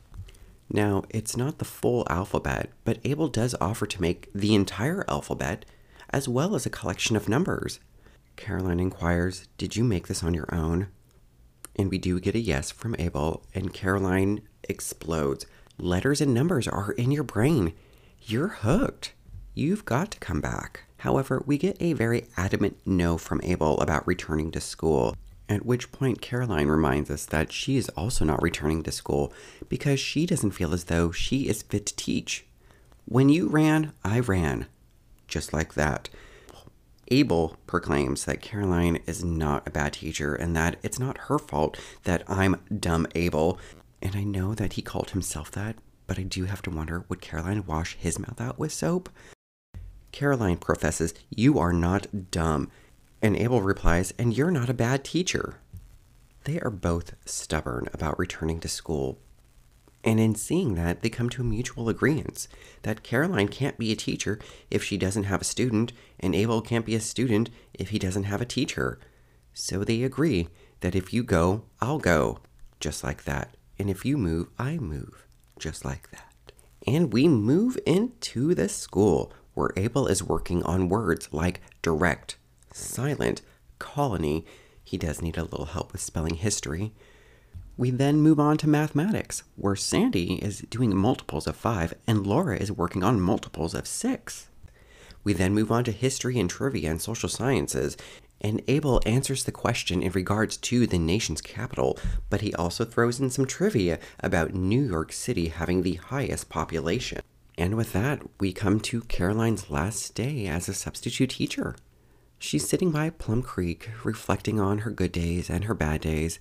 Now, 0.70 1.04
it's 1.10 1.36
not 1.36 1.58
the 1.58 1.66
full 1.66 2.06
alphabet, 2.08 2.70
but 2.84 2.98
Abel 3.04 3.28
does 3.28 3.54
offer 3.60 3.86
to 3.86 4.00
make 4.00 4.28
the 4.34 4.54
entire 4.54 5.04
alphabet 5.08 5.66
as 6.10 6.28
well 6.28 6.54
as 6.54 6.64
a 6.64 6.70
collection 6.70 7.16
of 7.16 7.28
numbers 7.28 7.78
Caroline 8.36 8.80
inquires, 8.80 9.48
Did 9.58 9.76
you 9.76 9.84
make 9.84 10.08
this 10.08 10.22
on 10.22 10.34
your 10.34 10.52
own? 10.52 10.88
And 11.76 11.90
we 11.90 11.98
do 11.98 12.20
get 12.20 12.34
a 12.34 12.40
yes 12.40 12.70
from 12.70 12.96
Abel, 12.98 13.44
and 13.54 13.72
Caroline 13.72 14.42
explodes. 14.64 15.46
Letters 15.78 16.20
and 16.20 16.34
numbers 16.34 16.68
are 16.68 16.92
in 16.92 17.10
your 17.10 17.24
brain. 17.24 17.72
You're 18.20 18.48
hooked. 18.48 19.14
You've 19.54 19.84
got 19.84 20.10
to 20.12 20.18
come 20.18 20.40
back. 20.40 20.84
However, 20.98 21.42
we 21.44 21.58
get 21.58 21.76
a 21.80 21.94
very 21.94 22.26
adamant 22.36 22.76
no 22.86 23.18
from 23.18 23.40
Abel 23.42 23.80
about 23.80 24.06
returning 24.06 24.50
to 24.52 24.60
school, 24.60 25.16
at 25.48 25.66
which 25.66 25.90
point 25.90 26.20
Caroline 26.22 26.68
reminds 26.68 27.10
us 27.10 27.26
that 27.26 27.52
she 27.52 27.76
is 27.76 27.88
also 27.90 28.24
not 28.24 28.42
returning 28.42 28.82
to 28.84 28.92
school 28.92 29.32
because 29.68 29.98
she 29.98 30.26
doesn't 30.26 30.52
feel 30.52 30.72
as 30.72 30.84
though 30.84 31.10
she 31.10 31.48
is 31.48 31.62
fit 31.62 31.86
to 31.86 31.96
teach. 31.96 32.46
When 33.04 33.28
you 33.28 33.48
ran, 33.48 33.92
I 34.04 34.20
ran. 34.20 34.66
Just 35.26 35.52
like 35.52 35.74
that. 35.74 36.08
Abel 37.08 37.56
proclaims 37.66 38.24
that 38.24 38.40
Caroline 38.40 39.00
is 39.06 39.24
not 39.24 39.66
a 39.66 39.70
bad 39.70 39.94
teacher 39.94 40.34
and 40.34 40.56
that 40.56 40.76
it's 40.82 40.98
not 40.98 41.18
her 41.18 41.38
fault 41.38 41.78
that 42.04 42.22
I'm 42.28 42.60
dumb 42.78 43.06
Abel. 43.14 43.58
And 44.00 44.16
I 44.16 44.24
know 44.24 44.54
that 44.54 44.74
he 44.74 44.82
called 44.82 45.10
himself 45.10 45.50
that, 45.52 45.76
but 46.06 46.18
I 46.18 46.22
do 46.22 46.44
have 46.44 46.62
to 46.62 46.70
wonder 46.70 47.04
would 47.08 47.20
Caroline 47.20 47.66
wash 47.66 47.96
his 47.96 48.18
mouth 48.18 48.40
out 48.40 48.58
with 48.58 48.72
soap? 48.72 49.08
Caroline 50.12 50.58
professes, 50.58 51.14
You 51.30 51.58
are 51.58 51.72
not 51.72 52.30
dumb. 52.30 52.70
And 53.20 53.36
Abel 53.36 53.62
replies, 53.62 54.12
And 54.18 54.36
you're 54.36 54.50
not 54.50 54.68
a 54.68 54.74
bad 54.74 55.04
teacher. 55.04 55.58
They 56.44 56.60
are 56.60 56.70
both 56.70 57.14
stubborn 57.24 57.88
about 57.92 58.18
returning 58.18 58.60
to 58.60 58.68
school, 58.68 59.18
and 60.04 60.18
in 60.18 60.34
seeing 60.34 60.74
that, 60.74 61.02
they 61.02 61.08
come 61.08 61.28
to 61.30 61.42
a 61.42 61.44
mutual 61.44 61.88
agreement 61.88 62.48
that 62.82 63.02
Caroline 63.02 63.48
can't 63.48 63.78
be 63.78 63.92
a 63.92 63.96
teacher 63.96 64.38
if 64.70 64.82
she 64.82 64.96
doesn't 64.96 65.24
have 65.24 65.40
a 65.40 65.44
student, 65.44 65.92
and 66.18 66.34
Abel 66.34 66.60
can't 66.60 66.86
be 66.86 66.94
a 66.94 67.00
student 67.00 67.50
if 67.72 67.90
he 67.90 67.98
doesn't 67.98 68.24
have 68.24 68.40
a 68.40 68.46
teacher. 68.46 68.98
So 69.54 69.84
they 69.84 70.02
agree 70.02 70.48
that 70.80 70.96
if 70.96 71.12
you 71.12 71.22
go, 71.22 71.64
I'll 71.80 71.98
go, 71.98 72.38
just 72.80 73.04
like 73.04 73.24
that. 73.24 73.56
And 73.78 73.88
if 73.88 74.04
you 74.04 74.16
move, 74.18 74.48
I 74.58 74.76
move, 74.78 75.26
just 75.58 75.84
like 75.84 76.10
that. 76.10 76.52
And 76.86 77.12
we 77.12 77.28
move 77.28 77.78
into 77.86 78.54
the 78.54 78.68
school 78.68 79.32
where 79.54 79.70
Abel 79.76 80.08
is 80.08 80.22
working 80.22 80.62
on 80.64 80.88
words 80.88 81.28
like 81.32 81.60
direct, 81.80 82.36
silent, 82.72 83.42
colony. 83.78 84.44
He 84.82 84.98
does 84.98 85.22
need 85.22 85.36
a 85.36 85.44
little 85.44 85.66
help 85.66 85.92
with 85.92 86.00
spelling 86.00 86.34
history. 86.34 86.92
We 87.76 87.90
then 87.90 88.20
move 88.20 88.38
on 88.38 88.58
to 88.58 88.68
mathematics, 88.68 89.44
where 89.56 89.76
Sandy 89.76 90.34
is 90.34 90.60
doing 90.68 90.94
multiples 90.94 91.46
of 91.46 91.56
5 91.56 91.94
and 92.06 92.26
Laura 92.26 92.56
is 92.56 92.70
working 92.70 93.02
on 93.02 93.20
multiples 93.20 93.74
of 93.74 93.86
6. 93.86 94.48
We 95.24 95.32
then 95.32 95.54
move 95.54 95.72
on 95.72 95.84
to 95.84 95.92
history 95.92 96.38
and 96.38 96.50
trivia 96.50 96.90
and 96.90 97.00
social 97.00 97.28
sciences, 97.28 97.96
and 98.40 98.60
Abel 98.68 99.00
answers 99.06 99.44
the 99.44 99.52
question 99.52 100.02
in 100.02 100.12
regards 100.12 100.56
to 100.58 100.86
the 100.86 100.98
nation's 100.98 101.40
capital, 101.40 101.98
but 102.28 102.40
he 102.40 102.52
also 102.54 102.84
throws 102.84 103.20
in 103.20 103.30
some 103.30 103.46
trivia 103.46 103.98
about 104.20 104.52
New 104.52 104.82
York 104.82 105.12
City 105.12 105.48
having 105.48 105.82
the 105.82 105.94
highest 105.94 106.48
population. 106.48 107.20
And 107.56 107.76
with 107.76 107.92
that, 107.92 108.22
we 108.40 108.52
come 108.52 108.80
to 108.80 109.02
Caroline's 109.02 109.70
last 109.70 110.14
day 110.14 110.46
as 110.46 110.68
a 110.68 110.74
substitute 110.74 111.30
teacher. 111.30 111.76
She's 112.38 112.68
sitting 112.68 112.90
by 112.90 113.10
Plum 113.10 113.42
Creek, 113.42 113.90
reflecting 114.02 114.58
on 114.58 114.78
her 114.78 114.90
good 114.90 115.12
days 115.12 115.48
and 115.48 115.64
her 115.64 115.74
bad 115.74 116.00
days, 116.00 116.40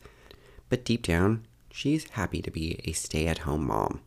but 0.71 0.85
deep 0.85 1.03
down, 1.03 1.45
she's 1.69 2.09
happy 2.11 2.41
to 2.41 2.49
be 2.49 2.79
a 2.85 2.93
stay 2.93 3.27
at 3.27 3.39
home 3.39 3.67
mom. 3.67 4.01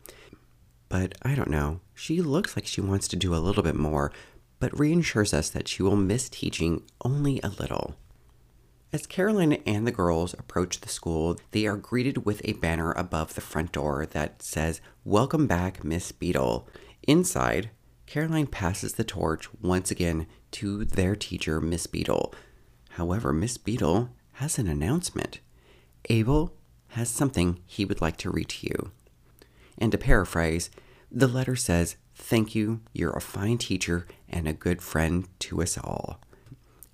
But 0.89 1.13
I 1.21 1.35
don't 1.35 1.51
know, 1.51 1.79
she 1.93 2.21
looks 2.21 2.55
like 2.57 2.65
she 2.65 2.81
wants 2.81 3.07
to 3.09 3.15
do 3.15 3.35
a 3.35 3.37
little 3.37 3.61
bit 3.61 3.75
more, 3.75 4.11
but 4.59 4.77
reassures 4.77 5.31
us 5.31 5.51
that 5.51 5.67
she 5.67 5.83
will 5.83 5.95
miss 5.95 6.27
teaching 6.27 6.81
only 7.03 7.39
a 7.43 7.49
little. 7.49 7.95
As 8.91 9.05
Caroline 9.05 9.61
and 9.67 9.85
the 9.85 9.91
girls 9.91 10.33
approach 10.33 10.81
the 10.81 10.89
school, 10.89 11.37
they 11.51 11.67
are 11.67 11.77
greeted 11.77 12.25
with 12.25 12.41
a 12.43 12.53
banner 12.53 12.93
above 12.93 13.35
the 13.35 13.41
front 13.41 13.71
door 13.71 14.07
that 14.07 14.41
says, 14.41 14.81
Welcome 15.03 15.45
back, 15.45 15.83
Miss 15.83 16.11
Beadle. 16.11 16.67
Inside, 17.03 17.69
Caroline 18.07 18.47
passes 18.47 18.93
the 18.93 19.03
torch 19.03 19.49
once 19.61 19.91
again 19.91 20.25
to 20.51 20.83
their 20.83 21.15
teacher, 21.15 21.61
Miss 21.61 21.85
Beadle. 21.85 22.33
However, 22.91 23.31
Miss 23.31 23.59
Beadle 23.59 24.09
has 24.33 24.57
an 24.57 24.67
announcement. 24.67 25.41
Abel 26.09 26.53
has 26.89 27.09
something 27.09 27.59
he 27.65 27.85
would 27.85 28.01
like 28.01 28.17
to 28.17 28.29
read 28.29 28.49
to 28.49 28.67
you. 28.67 28.91
And 29.77 29.91
to 29.91 29.97
paraphrase, 29.97 30.69
the 31.11 31.27
letter 31.27 31.55
says, 31.55 31.95
Thank 32.15 32.55
you, 32.55 32.81
you're 32.93 33.11
a 33.11 33.21
fine 33.21 33.57
teacher 33.57 34.07
and 34.29 34.47
a 34.47 34.53
good 34.53 34.81
friend 34.81 35.27
to 35.39 35.61
us 35.61 35.77
all. 35.77 36.21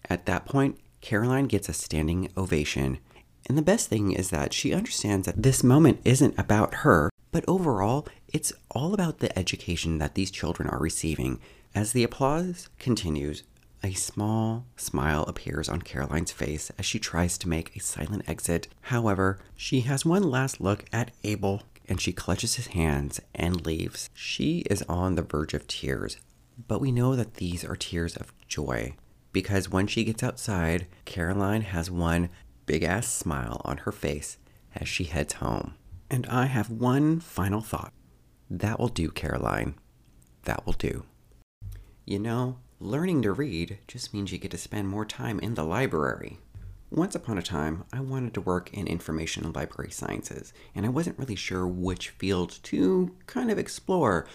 At 0.10 0.26
that 0.26 0.46
point, 0.46 0.80
Caroline 1.00 1.46
gets 1.46 1.70
a 1.70 1.74
standing 1.74 2.30
ovation. 2.36 3.00
And 3.48 3.58
the 3.58 3.64
best 3.64 3.88
thing 3.88 4.12
is 4.12 4.30
that 4.30 4.54
she 4.54 4.74
understands 4.74 5.26
that 5.26 5.44
this 5.44 5.64
moment 5.64 6.00
isn't 6.06 6.38
about 6.40 6.76
her, 6.76 7.10
but 7.32 7.46
overall, 7.48 8.08
it's 8.28 8.54
all 8.72 8.94
about 8.94 9.20
the 9.20 9.38
education 9.38 10.00
that 10.00 10.16
these 10.16 10.32
children 10.32 10.70
are 10.70 10.80
receiving. 10.80 11.40
As 11.74 11.94
the 11.94 12.04
applause 12.04 12.70
continues, 12.80 13.44
a 13.84 13.94
small 13.94 14.66
smile 14.76 15.24
appears 15.24 15.68
on 15.68 15.82
Caroline's 15.82 16.32
face 16.32 16.72
as 16.78 16.86
she 16.86 17.00
tries 17.00 17.38
to 17.40 17.50
make 17.50 17.76
a 17.76 17.80
silent 17.80 18.24
exit. 18.28 18.68
However, 18.82 19.40
she 19.56 19.82
has 19.82 20.06
one 20.06 20.24
last 20.24 20.62
look 20.62 20.86
at 20.94 21.12
Abel 21.24 21.64
and 21.90 22.00
she 22.00 22.14
clutches 22.14 22.56
his 22.56 22.68
hands 22.68 23.20
and 23.34 23.66
leaves. 23.66 24.10
She 24.14 24.60
is 24.70 24.84
on 24.84 25.16
the 25.16 25.24
verge 25.24 25.54
of 25.54 25.68
tears, 25.68 26.18
but 26.68 26.80
we 26.80 26.92
know 26.92 27.16
that 27.16 27.36
these 27.36 27.66
are 27.66 27.76
tears 27.76 28.16
of 28.16 28.34
joy 28.48 28.94
because 29.34 29.70
when 29.70 29.88
she 29.88 30.04
gets 30.04 30.24
outside, 30.24 30.88
Caroline 31.06 31.62
has 31.62 31.90
one 31.90 32.30
big 32.66 32.84
ass 32.84 33.08
smile 33.08 33.62
on 33.66 33.78
her 33.78 33.92
face 33.92 34.38
as 34.76 34.88
she 34.88 35.06
heads 35.06 35.34
home. 35.34 35.74
And 36.10 36.26
I 36.28 36.46
have 36.46 36.70
one 36.70 37.20
final 37.20 37.62
thought. 37.62 37.94
That 38.50 38.80
will 38.80 38.90
do, 38.90 39.10
Caroline. 39.10 39.76
That 40.44 40.66
will 40.66 40.74
do. 40.74 41.04
You 42.06 42.20
know, 42.20 42.58
learning 42.82 43.22
to 43.22 43.32
read 43.32 43.78
just 43.88 44.12
means 44.12 44.32
you 44.32 44.40
get 44.40 44.50
to 44.50 44.58
spend 44.58 44.88
more 44.88 45.06
time 45.06 45.40
in 45.40 45.54
the 45.54 45.64
library. 45.64 46.40
Once 46.90 47.14
upon 47.14 47.38
a 47.38 47.42
time, 47.42 47.84
I 47.94 48.02
wanted 48.02 48.34
to 48.34 48.42
work 48.42 48.74
in 48.74 48.88
information 48.88 49.46
and 49.46 49.56
library 49.56 49.92
sciences, 49.92 50.52
and 50.74 50.86
I 50.86 50.90
wasn't 50.90 51.20
really 51.20 51.36
sure 51.36 51.68
which 51.68 52.10
field 52.10 52.58
to 52.64 53.16
kind 53.28 53.52
of 53.52 53.60
explore. 53.60 54.26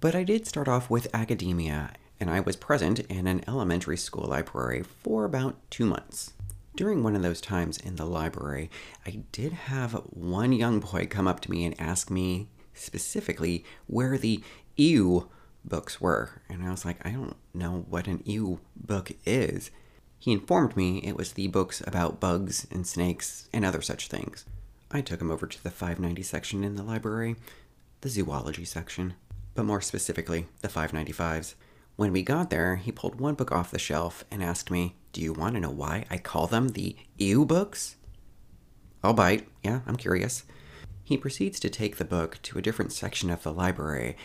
But 0.00 0.14
I 0.14 0.24
did 0.24 0.46
start 0.46 0.68
off 0.68 0.88
with 0.88 1.14
academia, 1.14 1.92
and 2.18 2.30
I 2.30 2.40
was 2.40 2.56
present 2.56 3.00
in 3.00 3.26
an 3.26 3.44
elementary 3.46 3.98
school 3.98 4.26
library 4.26 4.82
for 4.82 5.26
about 5.26 5.56
two 5.70 5.84
months. 5.84 6.32
During 6.74 7.02
one 7.02 7.14
of 7.14 7.22
those 7.22 7.42
times 7.42 7.76
in 7.76 7.96
the 7.96 8.06
library, 8.06 8.70
I 9.04 9.22
did 9.32 9.52
have 9.52 9.92
one 10.10 10.52
young 10.52 10.80
boy 10.80 11.06
come 11.06 11.28
up 11.28 11.40
to 11.40 11.50
me 11.50 11.66
and 11.66 11.78
ask 11.78 12.10
me 12.10 12.48
specifically 12.72 13.64
where 13.86 14.16
the 14.16 14.42
ew 14.76 15.28
books 15.66 16.00
were. 16.00 16.42
And 16.48 16.64
I 16.64 16.70
was 16.70 16.84
like, 16.84 17.04
I 17.04 17.10
don't 17.10 17.36
know 17.52 17.84
what 17.88 18.06
an 18.06 18.22
ew 18.24 18.60
book 18.76 19.12
is. 19.24 19.70
He 20.18 20.32
informed 20.32 20.76
me 20.76 20.98
it 20.98 21.16
was 21.16 21.32
the 21.32 21.48
books 21.48 21.82
about 21.86 22.20
bugs 22.20 22.66
and 22.70 22.86
snakes 22.86 23.48
and 23.52 23.64
other 23.64 23.82
such 23.82 24.08
things. 24.08 24.44
I 24.90 25.00
took 25.00 25.20
him 25.20 25.30
over 25.30 25.46
to 25.46 25.62
the 25.62 25.70
590 25.70 26.22
section 26.22 26.64
in 26.64 26.76
the 26.76 26.82
library, 26.82 27.36
the 28.00 28.08
zoology 28.08 28.64
section, 28.64 29.14
but 29.54 29.64
more 29.64 29.80
specifically, 29.80 30.46
the 30.62 30.68
595s. 30.68 31.54
When 31.96 32.12
we 32.12 32.22
got 32.22 32.50
there, 32.50 32.76
he 32.76 32.92
pulled 32.92 33.20
one 33.20 33.34
book 33.34 33.50
off 33.50 33.70
the 33.70 33.78
shelf 33.78 34.24
and 34.30 34.42
asked 34.42 34.70
me, 34.70 34.96
Do 35.12 35.20
you 35.20 35.32
want 35.32 35.54
to 35.54 35.60
know 35.60 35.70
why 35.70 36.04
I 36.10 36.18
call 36.18 36.46
them 36.46 36.68
the 36.68 36.96
ew 37.16 37.44
books? 37.44 37.96
I'll 39.02 39.14
bite. 39.14 39.48
Yeah, 39.62 39.80
I'm 39.86 39.96
curious. 39.96 40.44
He 41.02 41.16
proceeds 41.16 41.60
to 41.60 41.70
take 41.70 41.96
the 41.96 42.04
book 42.04 42.38
to 42.42 42.58
a 42.58 42.62
different 42.62 42.92
section 42.92 43.30
of 43.30 43.42
the 43.42 43.52
library, 43.52 44.16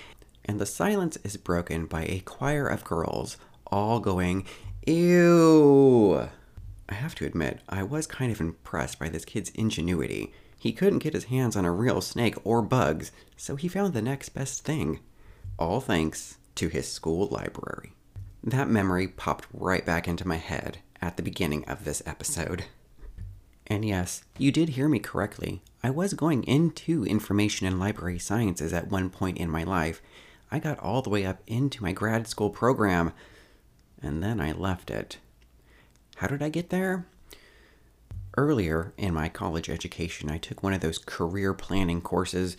and 0.45 0.59
the 0.59 0.65
silence 0.65 1.17
is 1.23 1.37
broken 1.37 1.85
by 1.85 2.03
a 2.03 2.19
choir 2.25 2.67
of 2.67 2.83
girls 2.83 3.37
all 3.67 3.99
going, 3.99 4.45
Ew! 4.85 6.27
I 6.89 6.93
have 6.93 7.15
to 7.15 7.25
admit, 7.25 7.61
I 7.69 7.83
was 7.83 8.05
kind 8.05 8.31
of 8.31 8.41
impressed 8.41 8.99
by 8.99 9.09
this 9.09 9.25
kid's 9.25 9.49
ingenuity. 9.51 10.33
He 10.57 10.73
couldn't 10.73 10.99
get 10.99 11.13
his 11.13 11.25
hands 11.25 11.55
on 11.55 11.65
a 11.65 11.71
real 11.71 12.01
snake 12.01 12.35
or 12.43 12.61
bugs, 12.61 13.11
so 13.37 13.55
he 13.55 13.67
found 13.67 13.93
the 13.93 14.01
next 14.01 14.29
best 14.29 14.65
thing. 14.65 14.99
All 15.57 15.79
thanks 15.79 16.37
to 16.55 16.67
his 16.67 16.91
school 16.91 17.27
library. 17.27 17.93
That 18.43 18.69
memory 18.69 19.07
popped 19.07 19.47
right 19.53 19.85
back 19.85 20.07
into 20.07 20.27
my 20.27 20.37
head 20.37 20.79
at 21.01 21.15
the 21.15 21.23
beginning 21.23 21.63
of 21.65 21.85
this 21.85 22.03
episode. 22.05 22.65
And 23.67 23.85
yes, 23.85 24.23
you 24.37 24.51
did 24.51 24.69
hear 24.69 24.89
me 24.89 24.99
correctly. 24.99 25.61
I 25.81 25.91
was 25.91 26.13
going 26.13 26.43
into 26.43 27.05
information 27.05 27.65
and 27.67 27.79
library 27.79 28.19
sciences 28.19 28.73
at 28.73 28.89
one 28.91 29.09
point 29.09 29.37
in 29.37 29.49
my 29.49 29.63
life. 29.63 30.01
I 30.51 30.59
got 30.59 30.79
all 30.79 31.01
the 31.01 31.09
way 31.09 31.25
up 31.25 31.41
into 31.47 31.81
my 31.81 31.93
grad 31.93 32.27
school 32.27 32.49
program, 32.49 33.13
and 34.01 34.21
then 34.21 34.41
I 34.41 34.51
left 34.51 34.91
it. 34.91 35.17
How 36.17 36.27
did 36.27 36.43
I 36.43 36.49
get 36.49 36.69
there? 36.69 37.05
Earlier 38.37 38.93
in 38.97 39.13
my 39.13 39.29
college 39.29 39.69
education, 39.69 40.29
I 40.29 40.37
took 40.37 40.61
one 40.61 40.73
of 40.73 40.81
those 40.81 40.97
career 40.97 41.53
planning 41.53 42.01
courses, 42.01 42.57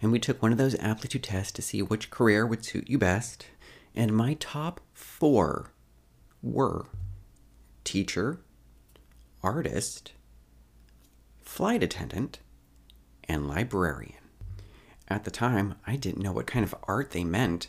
and 0.00 0.10
we 0.10 0.18
took 0.18 0.42
one 0.42 0.52
of 0.52 0.58
those 0.58 0.74
aptitude 0.76 1.22
tests 1.22 1.52
to 1.52 1.62
see 1.62 1.80
which 1.80 2.10
career 2.10 2.44
would 2.44 2.64
suit 2.64 2.90
you 2.90 2.98
best. 2.98 3.46
And 3.94 4.16
my 4.16 4.34
top 4.34 4.80
four 4.92 5.72
were 6.42 6.86
teacher, 7.84 8.40
artist, 9.42 10.12
flight 11.40 11.82
attendant, 11.82 12.40
and 13.28 13.46
librarian. 13.46 14.21
At 15.12 15.24
the 15.24 15.30
time, 15.30 15.74
I 15.86 15.96
didn't 15.96 16.22
know 16.22 16.32
what 16.32 16.46
kind 16.46 16.64
of 16.64 16.74
art 16.84 17.10
they 17.10 17.22
meant. 17.22 17.68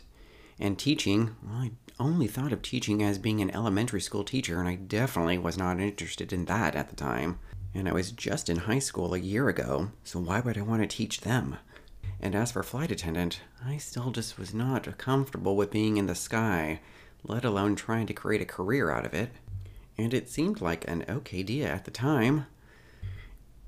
And 0.58 0.78
teaching, 0.78 1.36
well, 1.46 1.58
I 1.58 1.72
only 2.00 2.26
thought 2.26 2.54
of 2.54 2.62
teaching 2.62 3.02
as 3.02 3.18
being 3.18 3.42
an 3.42 3.50
elementary 3.50 4.00
school 4.00 4.24
teacher, 4.24 4.58
and 4.60 4.66
I 4.66 4.76
definitely 4.76 5.36
was 5.36 5.58
not 5.58 5.78
interested 5.78 6.32
in 6.32 6.46
that 6.46 6.74
at 6.74 6.88
the 6.88 6.96
time. 6.96 7.38
And 7.74 7.86
I 7.86 7.92
was 7.92 8.12
just 8.12 8.48
in 8.48 8.56
high 8.56 8.78
school 8.78 9.12
a 9.12 9.18
year 9.18 9.50
ago, 9.50 9.90
so 10.04 10.20
why 10.20 10.40
would 10.40 10.56
I 10.56 10.62
want 10.62 10.80
to 10.80 10.88
teach 10.88 11.20
them? 11.20 11.58
And 12.18 12.34
as 12.34 12.52
for 12.52 12.62
flight 12.62 12.90
attendant, 12.90 13.40
I 13.62 13.76
still 13.76 14.10
just 14.10 14.38
was 14.38 14.54
not 14.54 14.96
comfortable 14.96 15.54
with 15.54 15.70
being 15.70 15.98
in 15.98 16.06
the 16.06 16.14
sky, 16.14 16.80
let 17.24 17.44
alone 17.44 17.76
trying 17.76 18.06
to 18.06 18.14
create 18.14 18.40
a 18.40 18.46
career 18.46 18.90
out 18.90 19.04
of 19.04 19.12
it. 19.12 19.32
And 19.98 20.14
it 20.14 20.30
seemed 20.30 20.62
like 20.62 20.88
an 20.88 21.04
okay 21.10 21.40
idea 21.40 21.68
at 21.68 21.84
the 21.84 21.90
time. 21.90 22.46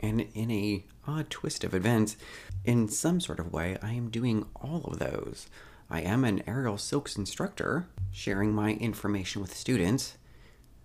And 0.01 0.27
in 0.35 0.51
a 0.51 0.85
odd 1.07 1.31
twist 1.31 1.65
of 1.65 1.75
events, 1.75 2.17
in 2.65 2.89
some 2.89 3.21
sort 3.21 3.39
of 3.39 3.53
way, 3.53 3.79
I 3.83 3.93
am 3.93 4.11
doing 4.11 4.47
all 4.57 4.83
of 4.85 4.99
those. 4.99 5.49
I 5.89 6.01
am 6.01 6.25
an 6.25 6.43
aerial 6.47 6.79
silks 6.79 7.17
instructor, 7.17 7.87
sharing 8.11 8.53
my 8.53 8.73
information 8.73 9.41
with 9.41 9.57
students. 9.57 10.17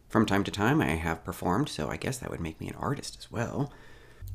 From 0.09 0.25
time 0.25 0.43
to 0.43 0.51
time, 0.51 0.81
I 0.81 0.89
have 0.89 1.23
performed, 1.23 1.69
so 1.69 1.89
I 1.89 1.97
guess 1.97 2.17
that 2.19 2.29
would 2.29 2.41
make 2.41 2.59
me 2.59 2.67
an 2.67 2.75
artist 2.75 3.17
as 3.19 3.31
well. 3.31 3.71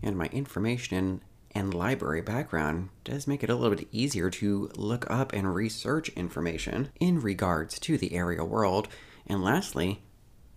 And 0.03 0.16
my 0.16 0.27
information 0.27 1.20
and 1.55 1.72
library 1.72 2.20
background 2.20 2.91
does 3.05 3.27
make 3.27 3.43
it 3.43 3.49
a 3.49 3.55
little 3.55 3.77
bit 3.77 3.89
easier 3.91 4.29
to 4.29 4.70
look 4.74 5.11
up 5.11 5.33
and 5.33 5.55
research 5.55 6.09
information 6.11 6.91
in 7.01 7.20
regards 7.20 7.79
to 7.79 7.97
the 7.97 8.12
aerial 8.14 8.47
world. 8.47 8.89
And 9.27 9.43
lastly, 9.43 10.03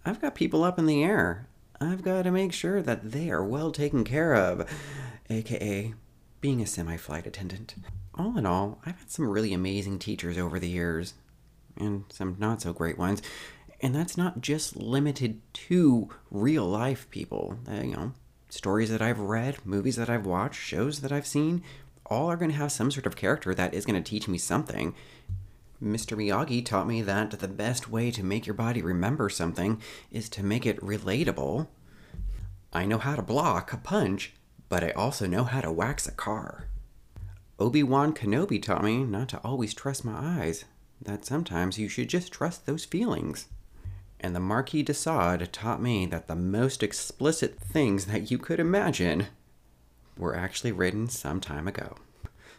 I've 0.05 0.22
got 0.22 0.36
people 0.36 0.63
up 0.63 0.78
in 0.80 0.88
the 0.88 1.03
air. 1.03 1.47
I've 1.82 2.01
got 2.01 2.23
to 2.23 2.32
make 2.32 2.51
sure 2.51 2.82
that 2.82 3.11
they 3.11 3.30
are 3.30 3.43
well 3.43 3.71
taken 3.71 4.03
care 4.03 4.34
of, 4.36 4.69
aka 5.30 5.93
being 6.41 6.61
a 6.61 6.65
semi 6.65 6.97
flight 6.97 7.25
attendant. 7.25 7.75
all 8.15 8.38
in 8.38 8.45
all, 8.45 8.80
I've 8.86 8.99
had 8.99 9.09
some 9.09 9.30
really 9.30 9.53
amazing 9.53 9.99
teachers 9.99 10.38
over 10.38 10.59
the 10.59 10.69
years, 10.69 11.13
and 11.77 12.03
some 12.09 12.36
not 12.38 12.61
so 12.61 12.73
great 12.73 12.97
ones. 12.97 13.21
And 13.82 13.95
that's 13.95 14.17
not 14.17 14.41
just 14.41 14.75
limited 14.75 15.39
to 15.53 16.09
real 16.30 16.65
life 16.65 17.09
people. 17.09 17.57
Uh, 17.69 17.75
you 17.75 17.95
know, 17.95 18.11
stories 18.49 18.89
that 18.89 19.01
I've 19.01 19.19
read, 19.19 19.65
movies 19.65 19.95
that 19.95 20.09
I've 20.09 20.25
watched, 20.25 20.59
shows 20.59 20.99
that 20.99 21.13
I've 21.13 21.27
seen, 21.27 21.63
all 22.05 22.30
are 22.30 22.36
going 22.36 22.51
to 22.51 22.57
have 22.57 22.73
some 22.73 22.91
sort 22.91 23.05
of 23.05 23.15
character 23.15 23.55
that 23.55 23.73
is 23.73 23.86
going 23.86 24.01
to 24.01 24.09
teach 24.09 24.27
me 24.27 24.38
something. 24.38 24.95
Mr. 25.84 26.17
Miyagi 26.17 26.65
taught 26.65 26.88
me 26.88 27.01
that 27.01 27.32
the 27.32 27.47
best 27.47 27.89
way 27.89 28.11
to 28.11 28.23
make 28.23 28.45
your 28.45 28.53
body 28.53 28.82
remember 28.82 29.30
something 29.30 29.82
is 30.11 30.27
to 30.30 30.43
make 30.43 30.65
it 30.65 30.80
relatable. 30.82 31.67
I 32.73 32.86
know 32.86 32.97
how 32.97 33.15
to 33.15 33.21
block 33.21 33.71
a 33.71 33.77
punch, 33.77 34.34
but 34.67 34.84
I 34.84 34.91
also 34.91 35.25
know 35.25 35.45
how 35.45 35.61
to 35.61 35.71
wax 35.71 36.05
a 36.05 36.11
car. 36.11 36.65
Obi 37.57 37.82
Wan 37.82 38.13
Kenobi 38.13 38.61
taught 38.61 38.84
me 38.84 39.03
not 39.03 39.30
to 39.30 39.39
always 39.39 39.73
trust 39.73 40.03
my 40.03 40.41
eyes, 40.41 40.65
that 41.01 41.25
sometimes 41.25 41.80
you 41.80 41.88
should 41.88 42.09
just 42.09 42.32
trust 42.32 42.65
those 42.65 42.84
feelings. 42.84 43.47
And 44.19 44.36
the 44.36 44.41
Marquis 44.41 44.84
de 44.84 44.93
Sade 44.93 45.47
taught 45.53 45.82
me 45.82 46.05
that 46.07 46.27
the 46.27 46.36
most 46.36 46.84
explicit 46.84 47.57
things 47.57 48.05
that 48.05 48.30
you 48.30 48.38
could 48.38 48.59
imagine 48.59 49.27
were 50.17 50.36
actually 50.36 50.73
written 50.73 51.07
some 51.07 51.39
time 51.39 51.69
ago. 51.69 51.95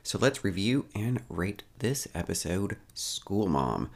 So 0.03 0.18
let's 0.18 0.44
review 0.44 0.86
and 0.94 1.22
rate 1.28 1.62
this 1.78 2.09
episode, 2.14 2.78
School 2.94 3.48
Mom. 3.48 3.90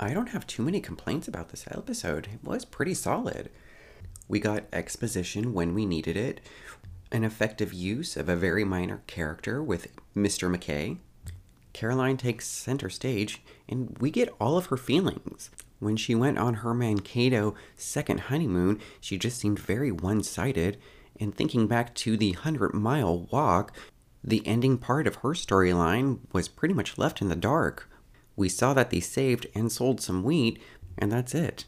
I 0.00 0.12
don't 0.12 0.30
have 0.30 0.46
too 0.46 0.62
many 0.62 0.80
complaints 0.80 1.28
about 1.28 1.50
this 1.50 1.66
episode. 1.70 2.28
It 2.32 2.40
was 2.42 2.64
pretty 2.64 2.94
solid. 2.94 3.50
We 4.26 4.40
got 4.40 4.64
exposition 4.72 5.54
when 5.54 5.72
we 5.72 5.86
needed 5.86 6.16
it, 6.16 6.40
an 7.12 7.24
effective 7.24 7.72
use 7.72 8.16
of 8.16 8.28
a 8.28 8.36
very 8.36 8.64
minor 8.64 9.02
character 9.06 9.62
with 9.62 9.88
Mr. 10.16 10.54
McKay. 10.54 10.98
Caroline 11.72 12.16
takes 12.16 12.48
center 12.48 12.90
stage, 12.90 13.40
and 13.68 13.96
we 14.00 14.10
get 14.10 14.34
all 14.40 14.58
of 14.58 14.66
her 14.66 14.76
feelings. 14.76 15.50
When 15.78 15.96
she 15.96 16.14
went 16.14 16.38
on 16.38 16.54
her 16.54 16.74
Mankato 16.74 17.54
second 17.76 18.20
honeymoon, 18.20 18.80
she 19.00 19.16
just 19.16 19.38
seemed 19.38 19.60
very 19.60 19.92
one 19.92 20.24
sided. 20.24 20.76
And 21.20 21.34
thinking 21.34 21.66
back 21.66 21.94
to 21.96 22.16
the 22.16 22.32
100 22.32 22.74
mile 22.74 23.26
walk, 23.30 23.72
the 24.22 24.46
ending 24.46 24.78
part 24.78 25.06
of 25.06 25.16
her 25.16 25.30
storyline 25.30 26.18
was 26.32 26.48
pretty 26.48 26.74
much 26.74 26.98
left 26.98 27.20
in 27.20 27.28
the 27.28 27.36
dark. 27.36 27.88
We 28.36 28.48
saw 28.48 28.74
that 28.74 28.90
they 28.90 29.00
saved 29.00 29.46
and 29.54 29.70
sold 29.70 30.00
some 30.00 30.22
wheat, 30.22 30.60
and 30.96 31.10
that's 31.10 31.34
it. 31.34 31.64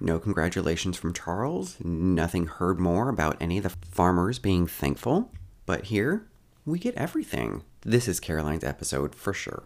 No 0.00 0.18
congratulations 0.18 0.96
from 0.96 1.12
Charles, 1.12 1.76
nothing 1.84 2.46
heard 2.46 2.80
more 2.80 3.08
about 3.08 3.36
any 3.40 3.58
of 3.58 3.64
the 3.64 3.74
farmers 3.90 4.38
being 4.38 4.66
thankful. 4.66 5.30
But 5.66 5.86
here, 5.86 6.26
we 6.64 6.78
get 6.78 6.94
everything. 6.94 7.62
This 7.82 8.08
is 8.08 8.18
Caroline's 8.18 8.64
episode 8.64 9.14
for 9.14 9.32
sure. 9.32 9.64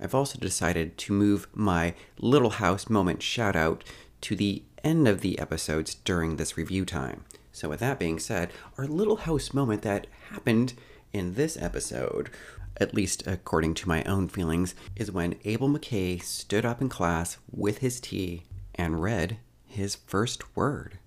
I've 0.00 0.14
also 0.14 0.38
decided 0.38 0.98
to 0.98 1.12
move 1.12 1.46
my 1.54 1.94
Little 2.18 2.50
House 2.50 2.90
moment 2.90 3.22
shout 3.22 3.56
out 3.56 3.84
to 4.22 4.36
the 4.36 4.62
end 4.84 5.06
of 5.08 5.20
the 5.20 5.38
episodes 5.38 5.94
during 5.94 6.36
this 6.36 6.56
review 6.56 6.84
time. 6.84 7.24
So, 7.52 7.68
with 7.68 7.80
that 7.80 7.98
being 7.98 8.18
said, 8.18 8.50
our 8.76 8.86
Little 8.86 9.16
House 9.16 9.54
moment 9.54 9.82
that 9.82 10.06
happened 10.30 10.74
in 11.12 11.34
this 11.34 11.56
episode, 11.56 12.30
at 12.78 12.94
least 12.94 13.26
according 13.26 13.74
to 13.74 13.88
my 13.88 14.02
own 14.04 14.28
feelings, 14.28 14.74
is 14.96 15.10
when 15.12 15.38
Abel 15.44 15.68
McKay 15.68 16.22
stood 16.22 16.64
up 16.64 16.80
in 16.80 16.88
class 16.88 17.36
with 17.50 17.78
his 17.78 18.00
tea 18.00 18.44
and 18.74 19.02
read 19.02 19.38
his 19.66 19.94
first 19.94 20.56
word. 20.56 20.98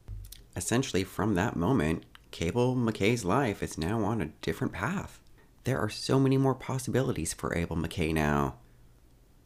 Essentially, 0.55 1.03
from 1.03 1.35
that 1.35 1.55
moment, 1.55 2.05
Abel 2.39 2.75
McKay's 2.75 3.23
life 3.23 3.63
is 3.63 3.77
now 3.77 4.03
on 4.03 4.21
a 4.21 4.31
different 4.41 4.73
path. 4.73 5.19
There 5.63 5.79
are 5.79 5.89
so 5.89 6.19
many 6.19 6.37
more 6.37 6.55
possibilities 6.55 7.33
for 7.33 7.55
Abel 7.55 7.77
McKay 7.77 8.13
now. 8.13 8.55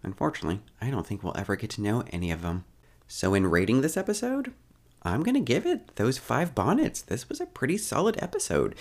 Unfortunately, 0.03 0.62
I 0.82 0.89
don't 0.89 1.05
think 1.05 1.24
we'll 1.24 1.38
ever 1.38 1.55
get 1.55 1.70
to 1.72 1.82
know 1.82 2.03
any 2.12 2.32
of 2.32 2.41
them. 2.41 2.66
So, 3.07 3.34
in 3.34 3.47
rating 3.47 3.82
this 3.82 3.97
episode, 3.97 4.53
I'm 5.03 5.24
going 5.24 5.36
to 5.36 5.39
give 5.39 5.66
it 5.66 5.95
those 5.95 6.18
five 6.18 6.53
bonnets. 6.53 7.01
This 7.01 7.30
was 7.30 7.39
a 7.39 7.45
pretty 7.45 7.78
solid 7.78 8.22
episode. 8.22 8.76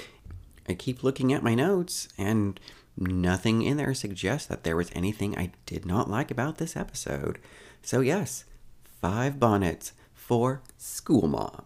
I 0.69 0.75
keep 0.75 1.03
looking 1.03 1.33
at 1.33 1.43
my 1.43 1.55
notes, 1.55 2.09
and 2.19 2.61
nothing 2.97 3.63
in 3.63 3.77
there 3.77 3.95
suggests 3.95 4.47
that 4.49 4.65
there 4.65 4.77
was 4.77 4.91
anything 4.95 5.37
I 5.37 5.53
did 5.67 5.87
not 5.87 6.11
like 6.11 6.31
about 6.31 6.59
this 6.59 6.77
episode. 6.77 7.39
So, 7.83 8.01
yes, 8.01 8.45
five 8.85 9.41
bonnets 9.41 9.93
for 10.13 10.63
School 10.77 11.29
Mom. 11.29 11.65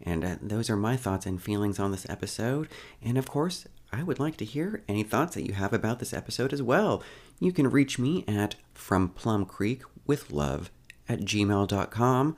And 0.00 0.24
uh, 0.24 0.36
those 0.40 0.70
are 0.70 0.76
my 0.76 0.96
thoughts 0.96 1.26
and 1.26 1.42
feelings 1.42 1.78
on 1.78 1.90
this 1.90 2.08
episode. 2.08 2.68
And 3.02 3.18
of 3.18 3.28
course, 3.28 3.66
I 3.92 4.02
would 4.02 4.18
like 4.18 4.36
to 4.38 4.44
hear 4.44 4.82
any 4.88 5.02
thoughts 5.02 5.34
that 5.34 5.46
you 5.46 5.54
have 5.54 5.72
about 5.72 5.98
this 5.98 6.12
episode 6.12 6.52
as 6.52 6.62
well. 6.62 7.02
You 7.40 7.52
can 7.52 7.70
reach 7.70 7.98
me 7.98 8.24
at 8.26 8.56
From 8.72 9.08
Plum 9.08 9.44
Creek 9.44 9.82
with 10.06 10.30
Love 10.30 10.70
at 11.08 11.20
gmail.com. 11.20 12.36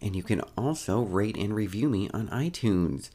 And 0.00 0.16
you 0.16 0.22
can 0.22 0.40
also 0.56 1.00
rate 1.02 1.36
and 1.36 1.54
review 1.54 1.88
me 1.88 2.08
on 2.12 2.28
iTunes. 2.28 3.10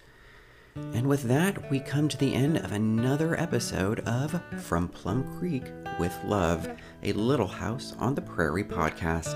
And 0.93 1.07
with 1.07 1.23
that, 1.23 1.69
we 1.69 1.80
come 1.80 2.07
to 2.07 2.17
the 2.17 2.34
end 2.34 2.57
of 2.57 2.71
another 2.71 3.39
episode 3.39 3.99
of 4.07 4.41
From 4.63 4.88
Plum 4.88 5.23
Creek 5.38 5.63
with 5.99 6.17
Love, 6.25 6.69
a 7.03 7.13
Little 7.13 7.47
House 7.47 7.93
on 7.99 8.15
the 8.15 8.21
Prairie 8.21 8.63
podcast. 8.63 9.34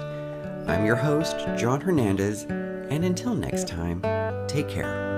I'm 0.68 0.86
your 0.86 0.96
host, 0.96 1.38
John 1.58 1.82
Hernandez, 1.82 2.44
and 2.44 3.04
until 3.06 3.36
next 3.36 3.68
time, 3.68 4.02
take 4.48 4.70
care. 4.70 5.11